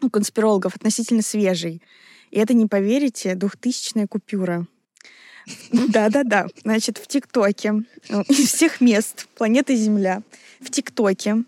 [0.01, 1.81] у конспирологов, относительно свежий.
[2.29, 4.67] И это, не поверите, двухтысячная купюра.
[5.71, 6.47] Да-да-да.
[6.63, 10.21] Значит, в ТикТоке, э, из всех мест планеты Земля,
[10.59, 11.43] в ТикТоке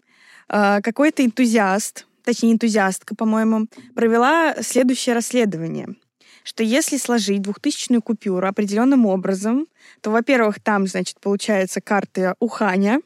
[0.49, 5.95] э, какой-то энтузиаст точнее энтузиастка, по-моему, провела следующее расследование
[6.43, 9.67] что если сложить двухтысячную купюру определенным образом,
[9.99, 13.01] то, во-первых, там, значит, получается карта Уханя,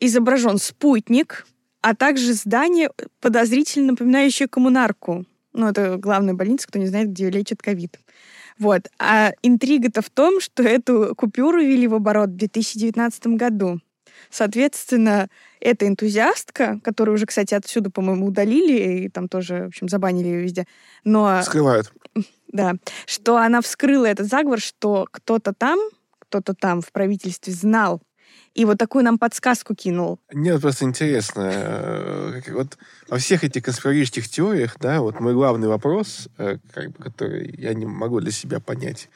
[0.00, 1.46] изображен спутник,
[1.80, 2.90] а также здание,
[3.22, 5.24] подозрительно напоминающее коммунарку.
[5.54, 7.98] Ну, это главная больница, кто не знает, где лечат ковид.
[8.58, 8.88] Вот.
[8.98, 13.80] А интрига-то в том, что эту купюру ввели в оборот в 2019 году.
[14.30, 15.28] Соответственно,
[15.60, 20.42] эта энтузиастка, которую уже, кстати, отсюда, по-моему, удалили, и там тоже, в общем, забанили ее
[20.42, 20.66] везде,
[21.04, 21.42] но...
[21.42, 21.92] Скрывают.
[22.50, 22.76] Да.
[23.04, 25.78] Что она вскрыла этот заговор, что кто-то там,
[26.18, 28.00] кто-то там в правительстве знал
[28.58, 30.18] и вот такую нам подсказку кинул.
[30.32, 32.76] Мне просто интересно, э, вот
[33.08, 37.72] во всех этих конспирологических теориях, да, вот мой главный вопрос, э, как бы, который я
[37.74, 39.10] не могу для себя понять,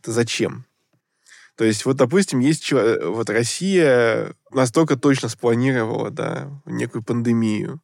[0.00, 0.64] это зачем?
[1.56, 7.82] То есть, вот, допустим, есть э, вот Россия настолько точно спланировала, да, некую пандемию,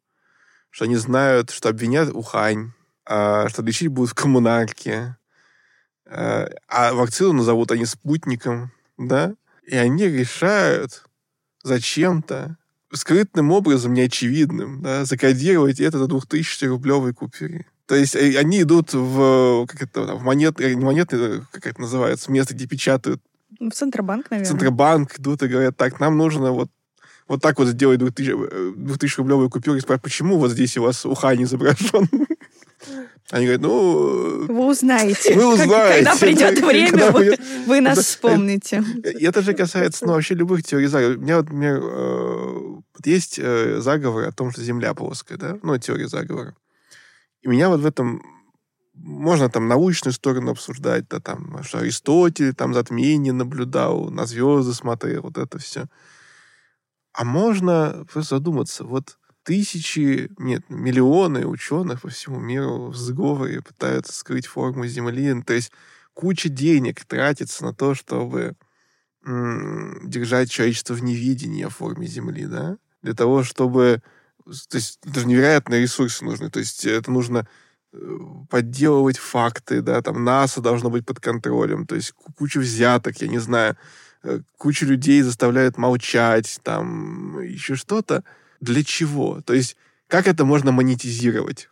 [0.71, 2.73] что они знают, что обвинят Ухань,
[3.05, 5.19] а, что лечить будут в коммунарке,
[6.07, 9.35] а, а вакцину назовут они спутником, да,
[9.67, 11.05] и они решают
[11.63, 12.57] зачем-то
[12.93, 17.67] скрытным образом, неочевидным, да, закодировать это на 2000-рублевой купюре.
[17.87, 22.31] То есть э, они идут в, как это, в монет, не монеты, как это называется,
[22.31, 23.23] место, где печатают
[23.59, 24.51] ну, в Центробанк, наверное.
[24.51, 26.71] Центробанк идут и говорят, так, нам нужно вот
[27.29, 31.07] вот так вот сделать 2000, 2000 рублевую купюру и спрашивать, почему вот здесь у вас
[31.07, 32.09] уха не изображен?
[33.31, 34.47] Они говорят, ну...
[34.47, 35.35] Вы узнаете.
[35.35, 36.05] Вы узнаете.
[36.05, 37.41] Когда придет время, когда вы, придет...
[37.67, 38.85] вы нас это, вспомните.
[39.03, 41.19] Это, же касается ну, вообще любых теорий заговора.
[41.19, 45.59] У меня вот, э, есть э, заговор о том, что Земля плоская, да?
[45.63, 46.55] Ну, теория заговора.
[47.43, 48.23] И меня вот в этом
[48.95, 55.23] можно там научную сторону обсуждать, да, там, что Аристотель там затмение наблюдал, на звезды смотрел,
[55.23, 55.87] вот это все.
[57.13, 64.13] А можно просто задуматься, вот тысячи, нет, миллионы ученых по всему миру в сговоре пытаются
[64.13, 65.33] скрыть форму Земли.
[65.33, 65.73] Ну, то есть
[66.15, 68.55] куча денег тратится на то, чтобы
[69.25, 72.77] м- держать человечество в невидении о форме Земли, да?
[73.03, 74.03] Для того, чтобы...
[74.45, 76.51] То есть это же невероятные ресурсы нужны.
[76.51, 77.47] То есть это нужно
[78.49, 83.39] подделывать факты, да, там НАСА должно быть под контролем, то есть куча взяток, я не
[83.39, 83.77] знаю,
[84.23, 88.25] э, куча людей заставляют молчать, там еще что-то.
[88.63, 89.43] Для чего?
[89.43, 89.77] То есть
[90.09, 91.69] как это можно монетизировать?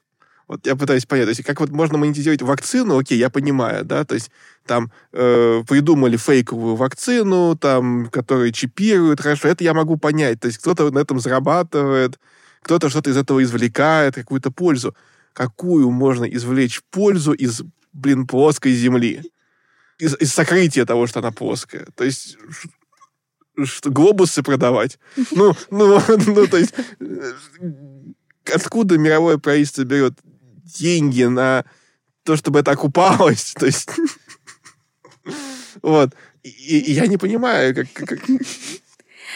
[0.47, 4.05] Вот я пытаюсь понять, то есть как вот можно монетизировать вакцину, окей, я понимаю, да,
[4.05, 4.33] то есть
[4.67, 10.59] там э, придумали фейковую вакцину, там, которую чипируют, хорошо, это я могу понять, то есть
[10.59, 12.19] кто-то на этом зарабатывает,
[12.63, 14.95] кто-то что-то из этого извлекает, какую-то пользу
[15.33, 17.63] какую можно извлечь пользу из,
[17.93, 19.23] блин, плоской Земли.
[19.99, 21.87] Из, из сокрытия того, что она плоская.
[21.95, 22.39] То есть
[23.65, 24.99] что, глобусы продавать.
[25.33, 27.33] Ну, ну, ну, то есть э,
[28.53, 30.15] откуда мировое правительство берет
[30.79, 31.65] деньги на
[32.25, 33.55] то, чтобы это окупалось?
[33.59, 33.91] То есть
[35.83, 36.11] вот.
[36.43, 38.21] И, и я не понимаю, как, как...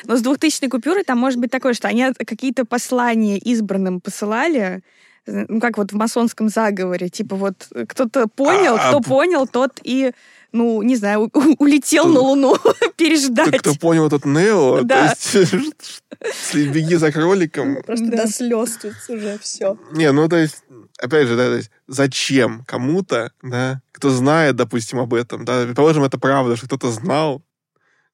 [0.04, 4.82] Но с двухтысячной купюрой там может быть такое, что они какие-то послания избранным посылали,
[5.26, 9.02] ну, как вот в масонском заговоре, типа вот кто-то понял, а, кто а...
[9.02, 10.12] понял, тот и
[10.54, 12.56] ну, не знаю, улетел на Луну
[12.96, 13.58] переждать.
[13.58, 15.14] Кто понял, тот Нео, да.
[15.32, 17.82] то есть беги за кроликом.
[17.82, 19.76] Просто до слез тут уже все.
[19.92, 20.62] Не, ну то есть
[20.98, 26.04] опять же, да, то есть, зачем кому-то, да, кто знает, допустим, об этом, да, предположим,
[26.04, 27.42] это правда, что кто-то знал,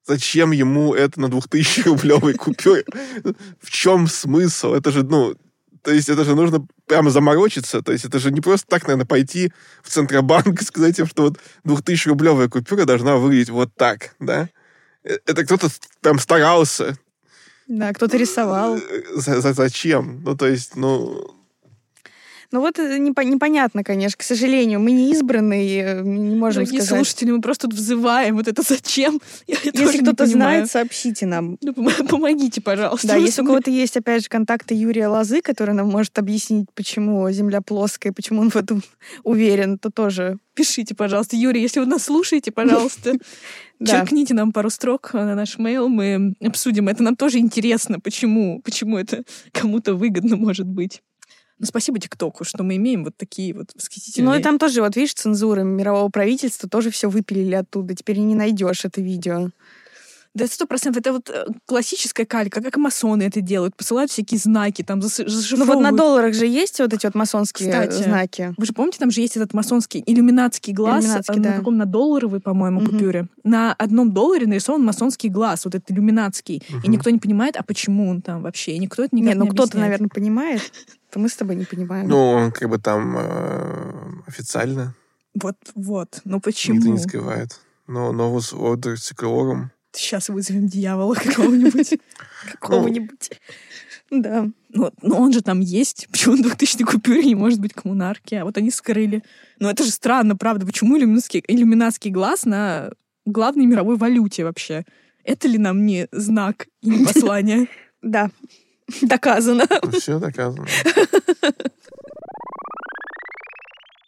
[0.05, 2.85] зачем ему это на 2000 рублевой купюре?
[3.61, 4.73] В чем смысл?
[4.73, 5.35] Это же, ну,
[5.83, 7.81] то есть это же нужно прямо заморочиться.
[7.81, 9.51] То есть это же не просто так, наверное, пойти
[9.83, 14.49] в Центробанк и сказать им, что вот 2000-рублевая купюра должна выглядеть вот так, да?
[15.03, 15.69] Э, это кто-то
[16.01, 16.97] прям старался.
[17.67, 18.77] Да, кто-то рисовал.
[18.77, 20.21] Э, зачем?
[20.23, 21.40] Ну, то есть, ну,
[22.51, 24.79] ну вот э, непонятно, конечно, к сожалению.
[24.79, 27.05] Мы не избранные, э, не можем Дорогие сказать.
[27.05, 28.35] слушатели, мы просто тут взываем.
[28.35, 29.21] Вот это зачем?
[29.47, 31.57] Я если кто-то знает, сообщите нам.
[31.61, 31.73] Ну,
[32.09, 33.07] помогите, пожалуйста.
[33.07, 37.29] Да, если у кого-то есть, опять же, контакты Юрия Лозы, который нам может объяснить, почему
[37.31, 38.83] Земля плоская, почему он в этом
[39.23, 41.37] уверен, то тоже пишите, пожалуйста.
[41.37, 43.13] Юрий, если вы нас слушаете, пожалуйста,
[43.81, 46.89] черкните нам пару строк на наш mail, мы обсудим.
[46.89, 49.23] Это нам тоже интересно, почему, почему это
[49.53, 51.01] кому-то выгодно может быть.
[51.61, 54.33] Ну, спасибо ТикТоку, что мы имеем вот такие вот восхитительные...
[54.33, 57.93] Ну, и там тоже, вот видишь, цензура мирового правительства тоже все выпилили оттуда.
[57.93, 59.51] Теперь не найдешь это видео.
[60.33, 61.01] Да, сто процентов.
[61.01, 63.75] Это вот э, классическая калька, как масоны это делают.
[63.75, 65.59] Посылают всякие знаки, там зашифровывают.
[65.59, 68.55] Ну вот на долларах же есть вот эти вот масонские Кстати, знаки.
[68.57, 71.57] Вы же помните, там же есть этот масонский иллюминатский глаз иллюминатский, на да.
[71.57, 72.91] каком на долларовой, по-моему, угу.
[72.91, 73.27] купюре.
[73.43, 76.63] На одном долларе нарисован масонский глаз, вот этот иллюминатский.
[76.69, 76.79] Угу.
[76.85, 78.71] И никто не понимает, а почему он там вообще.
[78.71, 80.61] И никто это никак Нет, ну не кто-то, наверное, понимает.
[81.11, 82.07] То мы с тобой не понимаем.
[82.07, 84.95] Ну, он как бы там э, официально.
[85.33, 86.21] Вот, вот.
[86.23, 86.77] Ну почему?
[86.77, 87.59] Никто не скрывает.
[87.87, 91.99] Но Novus Order Seclorum Сейчас вызовем дьявола какого-нибудь.
[92.53, 93.31] Какого-нибудь.
[94.09, 94.49] Да.
[94.73, 96.07] Вот, но он же там есть.
[96.11, 98.35] Почему на 2000 купюре не может быть коммунарки?
[98.35, 99.23] А вот они скрыли.
[99.59, 100.65] Но это же странно, правда.
[100.65, 102.91] Почему иллюминатский, иллюминатский глаз на
[103.25, 104.85] главной мировой валюте вообще?
[105.23, 107.67] Это ли нам не знак и не послание?
[108.01, 108.31] Да,
[109.01, 109.65] доказано.
[109.93, 110.65] Все доказано.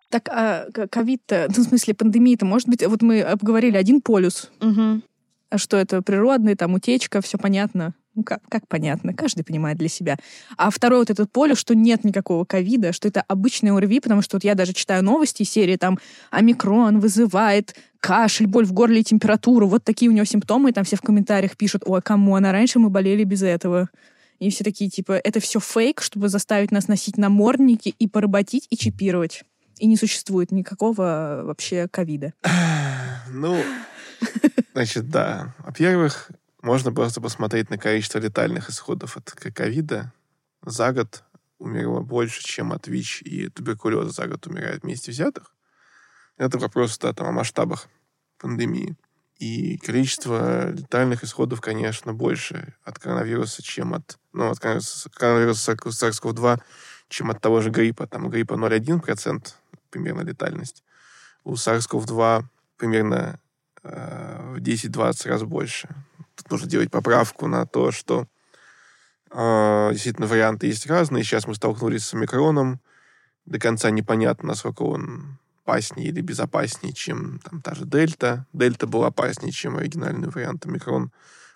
[0.09, 5.01] Так, а ковид-то, ну, в смысле, пандемия-то, может быть, вот мы обговорили один полюс, угу.
[5.53, 7.93] А что это природный, там утечка, все понятно.
[8.15, 10.17] Ну как, как понятно, каждый понимает для себя.
[10.57, 14.37] А второй вот этот полюс, что нет никакого ковида, что это обычный ОРВИ, потому что
[14.37, 15.99] вот я даже читаю новости серии, там,
[16.31, 20.85] омикрон вызывает кашель, боль в горле и температуру, вот такие у него симптомы, и там
[20.85, 23.89] все в комментариях пишут, ой, come on, а раньше мы болели без этого.
[24.39, 28.77] И все такие, типа, это все фейк, чтобы заставить нас носить намордники и поработить, и
[28.77, 29.43] чипировать.
[29.79, 32.33] И не существует никакого вообще ковида.
[33.35, 33.57] Ну,
[34.73, 35.53] Значит, да.
[35.59, 36.31] Во-первых,
[36.61, 40.11] можно просто посмотреть на количество летальных исходов от ковида.
[40.65, 41.23] За год
[41.59, 45.53] умерло больше, чем от ВИЧ и туберкулеза за год умирает вместе взятых.
[46.37, 47.87] Это вопрос да, там, о масштабах
[48.39, 48.95] пандемии.
[49.43, 56.61] И количество летальных исходов, конечно, больше от коронавируса, чем от, ну, от коронавируса, коронавируса SARS-CoV-2,
[57.09, 58.07] чем от того же гриппа.
[58.07, 59.49] Там гриппа 0,1%
[59.89, 60.85] примерно летальность.
[61.43, 62.45] У SARS-CoV-2
[62.77, 63.37] примерно
[63.83, 65.89] в 10-20 раз больше.
[66.35, 68.27] Тут нужно делать поправку на то, что
[69.29, 71.25] э, действительно варианты есть разные.
[71.25, 72.79] Сейчас мы столкнулись с омикроном.
[73.45, 78.45] До конца непонятно, насколько он опаснее или безопаснее, чем там та же дельта.
[78.53, 81.11] Дельта была опаснее, чем оригинальный вариант омикрон.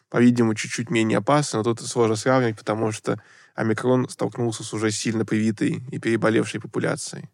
[0.09, 3.21] По-видимому, чуть-чуть менее опасно, но тут сложно сравнивать, потому что
[3.55, 7.29] омикрон столкнулся с уже сильно привитой и переболевшей популяцией.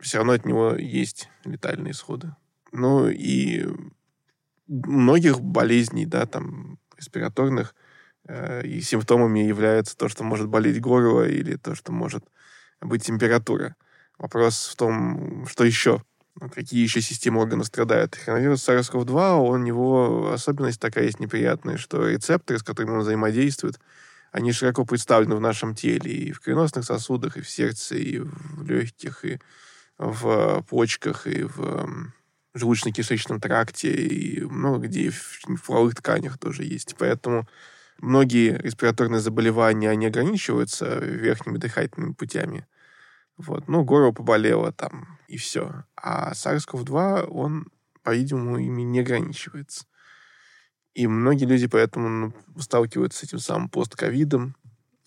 [0.00, 2.34] Все равно от него есть летальные исходы.
[2.70, 3.66] Ну и
[4.66, 7.74] многих болезней, да, там, респираторных,
[8.26, 12.24] э, и симптомами является то, что может болеть горло или то, что может
[12.82, 13.74] быть температура.
[14.18, 16.02] Вопрос в том, что еще,
[16.54, 18.16] какие еще системы органов страдают.
[18.16, 23.78] Коронавирус SARS-CoV-2, у него особенность такая есть неприятная, что рецепторы, с которыми он взаимодействует,
[24.30, 28.68] они широко представлены в нашем теле и в кровеносных сосудах, и в сердце, и в
[28.68, 29.38] легких, и
[29.96, 32.12] в почках, и в
[32.54, 36.94] желудочно-кишечном тракте и много где в, в половых тканях тоже есть.
[36.98, 37.48] Поэтому
[37.98, 42.66] многие респираторные заболевания, они ограничиваются верхними дыхательными путями.
[43.38, 43.68] Вот.
[43.68, 45.84] Ну, горло поболело там, и все.
[45.96, 47.68] А SARS-CoV-2, он,
[48.02, 49.86] по-видимому, ими не ограничивается.
[50.94, 54.56] И многие люди поэтому ну, сталкиваются с этим самым постковидом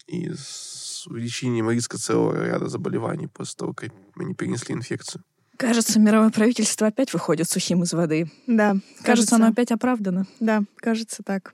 [0.08, 5.24] и с увеличением риска целого ряда заболеваний после того, как они перенесли инфекцию.
[5.58, 8.32] Кажется, мировое правительство опять выходит сухим из воды.
[8.48, 8.72] Да.
[8.72, 10.26] Кажется, кажется оно опять оправдано.
[10.40, 11.54] Да, кажется так.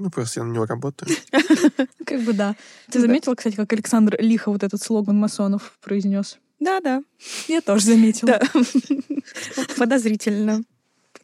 [0.00, 1.14] Ну, просто я на него работаю.
[2.06, 2.56] Как бы да.
[2.90, 6.38] Ты заметила, кстати, как Александр лихо вот этот слоган масонов произнес?
[6.58, 7.02] Да, да.
[7.48, 8.40] Я тоже заметила.
[9.76, 10.62] Подозрительно.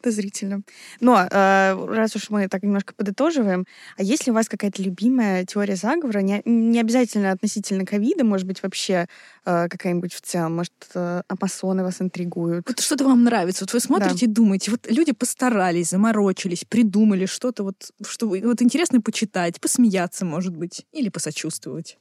[0.06, 0.62] Подозрительно.
[1.00, 3.66] Но э, раз уж мы так немножко подытоживаем,
[3.98, 6.20] а есть ли у вас какая-то любимая теория заговора?
[6.20, 9.08] Не, не обязательно относительно ковида, может быть, вообще
[9.44, 12.68] э, какая-нибудь в целом, может, э, вас интригуют?
[12.68, 13.64] Вот что-то вам нравится.
[13.64, 14.32] Вот вы смотрите да.
[14.32, 20.56] и думаете, вот люди постарались, заморочились, придумали что-то вот, что вот интересно почитать, посмеяться, может
[20.56, 21.98] быть, или посочувствовать.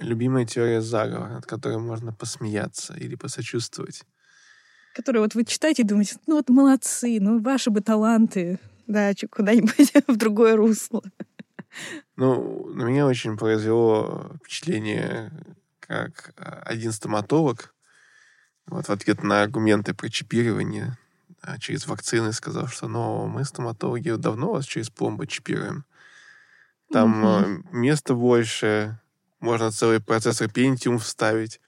[0.00, 4.02] Любимая теория заговора, над которой можно посмеяться или посочувствовать
[4.94, 8.58] которые вот вы читаете и думаете, ну вот молодцы, ну ваши бы таланты.
[8.86, 11.02] Да, куда-нибудь в другое русло.
[12.16, 15.30] Ну, на меня очень произвело впечатление,
[15.80, 17.74] как а, один стоматолог
[18.66, 20.96] вот в ответ на аргументы про чипирование
[21.40, 25.84] а, через вакцины сказал, что ну, мы, стоматологи, давно вас через пломбы чипируем.
[26.90, 27.68] Там угу.
[27.72, 28.98] места больше,
[29.40, 31.60] можно целый процессор Pentium вставить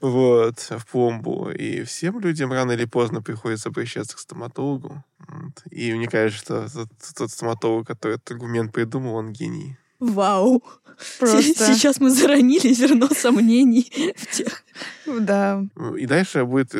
[0.00, 1.50] вот, в пломбу.
[1.50, 5.04] И всем людям рано или поздно приходится обращаться к стоматологу.
[5.18, 5.62] Вот.
[5.70, 9.76] И мне кажется, что тот, тот стоматолог, который этот аргумент придумал, он гений.
[10.00, 10.62] Вау!
[11.18, 11.74] Просто.
[11.74, 14.64] Сейчас мы заронили зерно сомнений в тех.
[15.06, 15.64] Да.
[15.98, 16.70] И дальше будет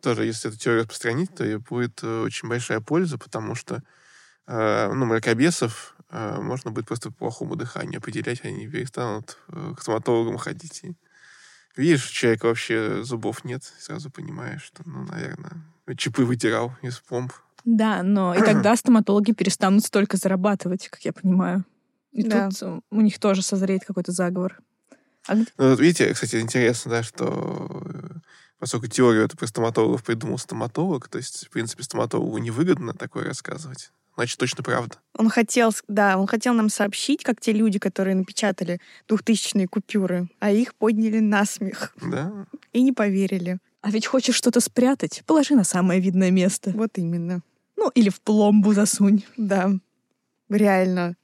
[0.00, 3.82] тоже, если эту теорию распространить, то будет э, очень большая польза, потому что
[4.46, 10.36] э, ну, мракобесов э, можно будет просто по плохому дыханию определять, они перестанут к стоматологам
[10.38, 10.82] ходить.
[11.76, 15.62] Видишь, у человека вообще зубов нет, сразу понимаешь, что, ну, наверное,
[15.96, 17.32] чипы вытирал из помп.
[17.64, 21.64] Да, но и тогда стоматологи перестанут столько зарабатывать, как я понимаю.
[22.12, 22.48] И да.
[22.48, 24.58] тут у них тоже созреет какой-то заговор.
[25.28, 25.34] А...
[25.34, 28.18] Ну, вот видите, кстати, интересно, да, что э,
[28.58, 33.90] поскольку теорию эту про стоматологов придумал стоматолог, то есть, в принципе, стоматологу невыгодно такое рассказывать
[34.16, 34.96] значит, точно правда.
[35.16, 40.50] Он хотел, да, он хотел нам сообщить, как те люди, которые напечатали двухтысячные купюры, а
[40.50, 41.94] их подняли на смех.
[42.02, 42.46] Да.
[42.72, 43.58] И не поверили.
[43.82, 45.22] А ведь хочешь что-то спрятать?
[45.26, 46.70] Положи на самое видное место.
[46.70, 47.42] Вот именно.
[47.76, 49.24] Ну, или в пломбу засунь.
[49.36, 49.70] Да.
[50.48, 51.16] Реально.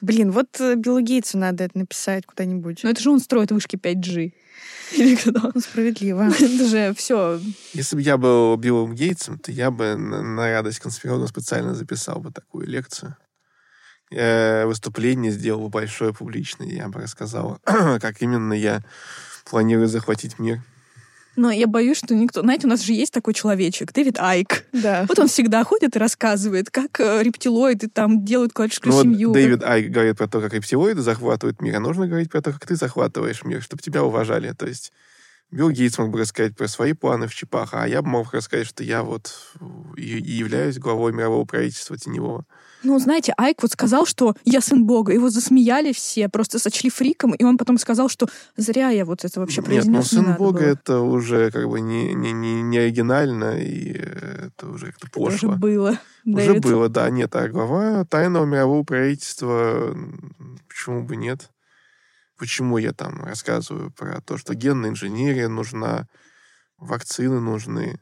[0.00, 2.82] Блин, вот э, Биллу Гейтсу надо это написать куда-нибудь.
[2.84, 4.32] Но это же он строит вышки 5G.
[4.92, 5.50] Или когда?
[5.54, 6.22] Ну, справедливо.
[6.38, 7.40] Это же все.
[7.74, 12.20] Если бы я был Биллом Гейтсом, то я бы на, на радость конспирологам специально записал
[12.20, 13.16] бы такую лекцию.
[14.10, 16.66] Я выступление сделал бы большое публичное.
[16.66, 18.82] Я бы рассказал, как именно я
[19.44, 20.62] планирую захватить мир.
[21.36, 22.42] Но я боюсь, что никто...
[22.42, 24.64] Знаете, у нас же есть такой человечек, Дэвид Айк.
[24.72, 25.04] Да.
[25.08, 29.28] Вот он всегда ходит и рассказывает, как э, рептилоиды там делают классическую ну, семью.
[29.28, 32.52] Вот Дэвид Айк говорит про то, как рептилоиды захватывают мир, а нужно говорить про то,
[32.52, 34.52] как ты захватываешь мир, чтобы тебя уважали.
[34.52, 34.92] То есть
[35.50, 38.66] Билл Гейтс мог бы рассказать про свои планы в чипах, а я бы мог рассказать,
[38.66, 39.32] что я вот
[39.96, 42.44] и являюсь главой мирового правительства теневого.
[42.82, 45.12] Ну, знаете, Айк вот сказал, что я сын Бога.
[45.12, 49.40] Его засмеяли все, просто сочли фриком, и он потом сказал, что зря я вот это
[49.40, 49.86] вообще произнес.
[49.86, 50.66] Нет, ну, сын не Бога было.
[50.66, 55.28] это уже как бы не, не, не, не оригинально, и это уже как-то пошло.
[55.28, 55.98] Это уже было.
[56.24, 56.62] Уже Дэвид.
[56.62, 57.10] было, да.
[57.10, 59.94] Нет, а глава тайного мирового правительства,
[60.68, 61.50] почему бы нет?
[62.38, 66.08] Почему я там рассказываю про то, что генная инженерия нужна,
[66.78, 68.00] вакцины нужны.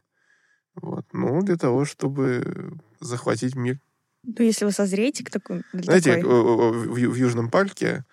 [0.75, 1.05] Вот.
[1.11, 3.79] Ну, для того, чтобы захватить мир.
[4.23, 5.61] Ну, если вы созреете к такому...
[5.73, 6.29] Знаете, такой...
[6.29, 8.03] в, в, в Южном парке,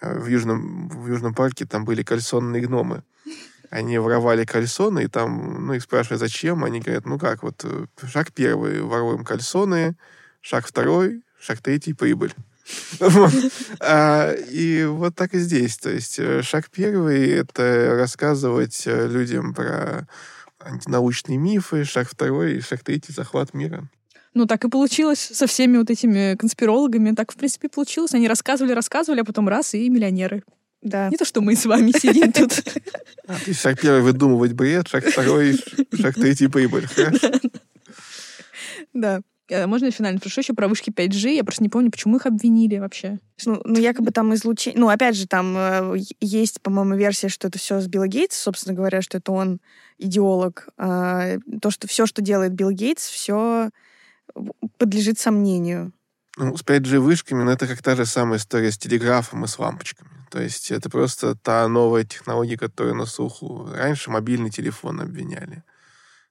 [0.00, 3.02] э, в Южном, в Южном парке там были кальсонные гномы.
[3.70, 6.64] Они воровали кальсоны, и там, ну, их спрашивают, зачем?
[6.64, 9.96] Они говорят, ну как, вот э, шаг первый, воруем кальсоны,
[10.40, 12.34] шаг второй, шаг третий, прибыль.
[13.80, 15.78] А, и вот так и здесь.
[15.78, 20.06] То есть э, шаг первый— это рассказывать людям про
[20.60, 23.88] антинаучные мифы, шаг второй и шаг третий— захват мира.
[24.38, 27.12] Ну, так и получилось со всеми вот этими конспирологами.
[27.12, 28.14] Так, в принципе, получилось.
[28.14, 30.44] Они рассказывали, рассказывали, а потом раз, и миллионеры.
[30.80, 31.08] Да.
[31.08, 32.52] Не то, что мы с вами сидим тут.
[33.52, 35.58] Шаг первый выдумывать бред, шаг второй,
[36.00, 36.86] шаг третий прибыль.
[38.94, 39.22] Да.
[39.48, 41.34] Э, можно финально спрошу еще про вышки 5G?
[41.34, 43.18] Я просто не помню, почему их обвинили вообще.
[43.44, 44.78] Ну, ну якобы там излучение...
[44.78, 48.76] Ну, опять же, там э, есть, по-моему, версия, что это все с Билла Гейтса, собственно
[48.76, 49.60] говоря, что это он
[49.98, 50.68] идеолог.
[50.76, 53.70] А, то, что все, что делает Билл Гейтс, все
[54.78, 55.92] подлежит сомнению.
[56.36, 60.10] Ну, с 5G-вышками, ну, это как та же самая история с телеграфом и с лампочками.
[60.30, 63.68] То есть это просто та новая технология, которая на слуху.
[63.72, 65.64] Раньше мобильный телефон обвиняли.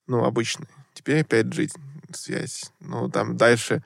[0.07, 0.67] Ну, обычный.
[0.93, 1.71] Теперь 5G
[2.13, 2.71] связь.
[2.79, 3.83] Ну, там дальше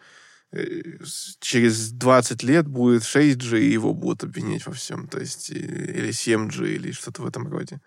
[0.51, 0.99] э,
[1.39, 5.07] через 20 лет будет 6G, и его будут обвинять во всем.
[5.07, 7.81] То есть или 7G, или что-то в этом роде.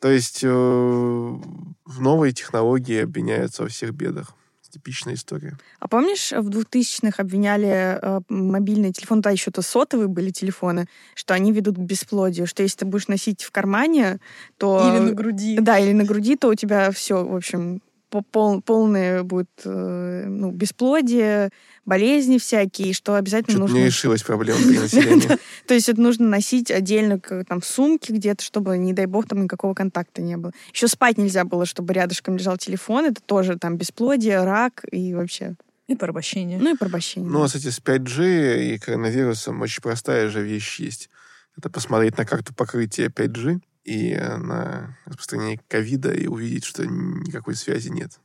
[0.00, 4.34] То есть э, новые технологии обвиняются во всех бедах
[4.70, 5.58] типичная история.
[5.78, 11.34] А помнишь, в 2000-х обвиняли э, мобильные телефоны, да, еще то сотовые были телефоны, что
[11.34, 14.20] они ведут к бесплодию, что если ты будешь носить в кармане,
[14.56, 14.90] то...
[14.90, 15.58] Или на груди.
[15.58, 20.50] Да, или на груди, то у тебя все, в общем, пол, полное будет э, ну,
[20.50, 21.50] бесплодие,
[21.84, 23.78] болезни всякие, что обязательно Что-то нужно...
[23.78, 25.38] не решилась проблема при населении.
[25.66, 29.44] То есть это нужно носить отдельно там в сумке где-то, чтобы, не дай бог, там
[29.44, 30.52] никакого контакта не было.
[30.72, 33.06] Еще спать нельзя было, чтобы рядышком лежал телефон.
[33.06, 35.54] Это тоже там бесплодие, рак и вообще...
[35.86, 36.58] И порабощение.
[36.60, 37.28] Ну и порабощение.
[37.28, 41.10] Ну, а, кстати, с 5G и коронавирусом очень простая же вещь есть.
[41.56, 47.88] Это посмотреть на карту покрытия 5G и на распространение ковида и увидеть, что никакой связи
[47.88, 48.20] нет.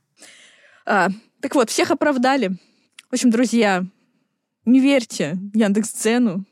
[0.84, 1.08] А,
[1.40, 2.58] так вот, всех оправдали.
[3.10, 3.84] В общем, друзья,
[4.64, 6.44] не верьте Яндекс.Дзену,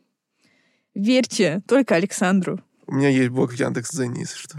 [0.94, 2.60] верьте только Александру.
[2.86, 4.56] У меня есть блог в Яндекс.Дзене, если что.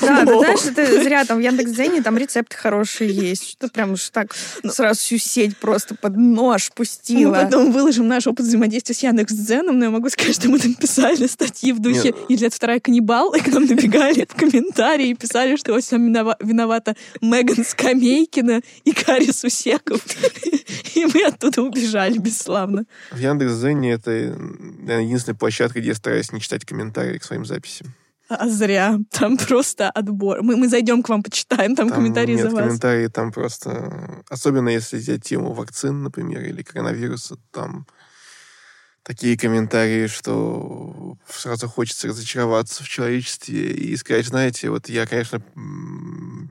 [0.00, 3.50] Да, ты знаешь, это зря там в Яндекс.Дзене там рецепты хорошие есть.
[3.50, 4.34] Что прям уж так
[4.68, 7.34] сразу всю сеть просто под нож пустила.
[7.34, 10.74] Мы потом выложим наш опыт взаимодействия с Яндекс.Дзеном, но я могу сказать, что мы там
[10.74, 12.16] писали статьи в духе Нет.
[12.28, 16.36] «Елизавета вторая каннибал», и к нам набегали в комментарии и писали, что во всем винова-
[16.40, 20.04] виновата Меган Скамейкина и Кари Сусеков.
[20.94, 22.84] И мы оттуда убежали бесславно.
[23.10, 27.94] В Яндекс.Дзене это, единственная площадка, где я стараюсь не читать комментарии к своим записям.
[28.36, 28.98] А зря.
[29.10, 30.42] Там просто отбор.
[30.42, 32.64] Мы, мы зайдем к вам, почитаем там, Там комментарии нет за вас.
[32.64, 34.22] комментарии, там просто...
[34.28, 37.86] Особенно если взять тему вакцин, например, или коронавируса, там
[39.02, 45.42] такие комментарии, что сразу хочется разочароваться в человечестве и сказать, знаете, вот я, конечно,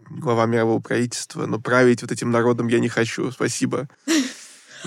[0.09, 3.87] глава мирового правительства, но править вот этим народом я не хочу, спасибо.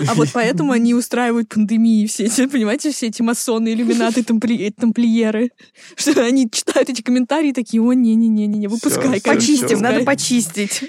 [0.07, 5.51] А вот поэтому они устраивают пандемии все эти, понимаете, все эти масоны, иллюминаты, тампли- тамплиеры.
[5.95, 9.19] Что они читают эти комментарии и такие, о, не-не-не-не, выпускай.
[9.19, 9.79] всё, Почистим, всё.
[9.79, 10.83] надо почистить.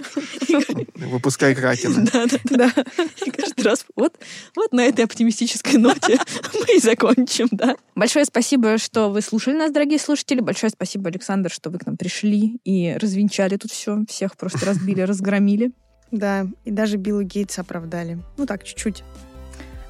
[0.94, 2.06] Выпускай Кракена.
[2.12, 2.84] Да, да, да.
[3.24, 4.14] И каждый раз вот,
[4.54, 6.18] вот на этой оптимистической ноте
[6.54, 7.76] мы и закончим, да.
[7.94, 10.40] Большое спасибо, что вы слушали нас, дорогие слушатели.
[10.40, 14.04] Большое спасибо, Александр, что вы к нам пришли и развенчали тут все.
[14.08, 15.72] Всех просто разбили, разгромили.
[16.10, 18.18] Да, и даже Билла Гейтса оправдали.
[18.36, 19.02] Ну так, чуть-чуть.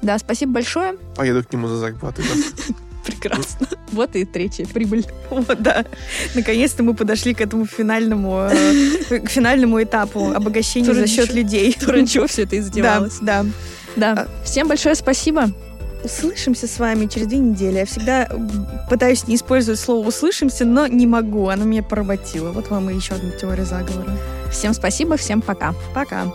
[0.01, 0.97] Да, спасибо большое.
[1.15, 2.25] Поеду к нему за зарплатой.
[2.25, 2.75] да.
[3.05, 3.67] Прекрасно.
[3.93, 5.05] Вот и третья прибыль.
[5.29, 5.85] Вот, да.
[6.35, 11.75] Наконец-то мы подошли к этому финальному, э, к финальному этапу обогащения за счет людей.
[11.85, 13.17] Ради чего все это Да, издевалось.
[13.21, 13.45] да.
[13.95, 14.27] Да.
[14.43, 15.49] Всем большое спасибо.
[16.03, 17.77] Услышимся с вами через две недели.
[17.79, 18.29] Я всегда
[18.89, 21.49] пытаюсь не использовать слово «услышимся», но не могу.
[21.49, 22.51] Оно меня поработило.
[22.51, 24.17] Вот вам и еще одна теория заговора.
[24.51, 25.73] Всем спасибо, всем пока.
[25.93, 26.31] Пока.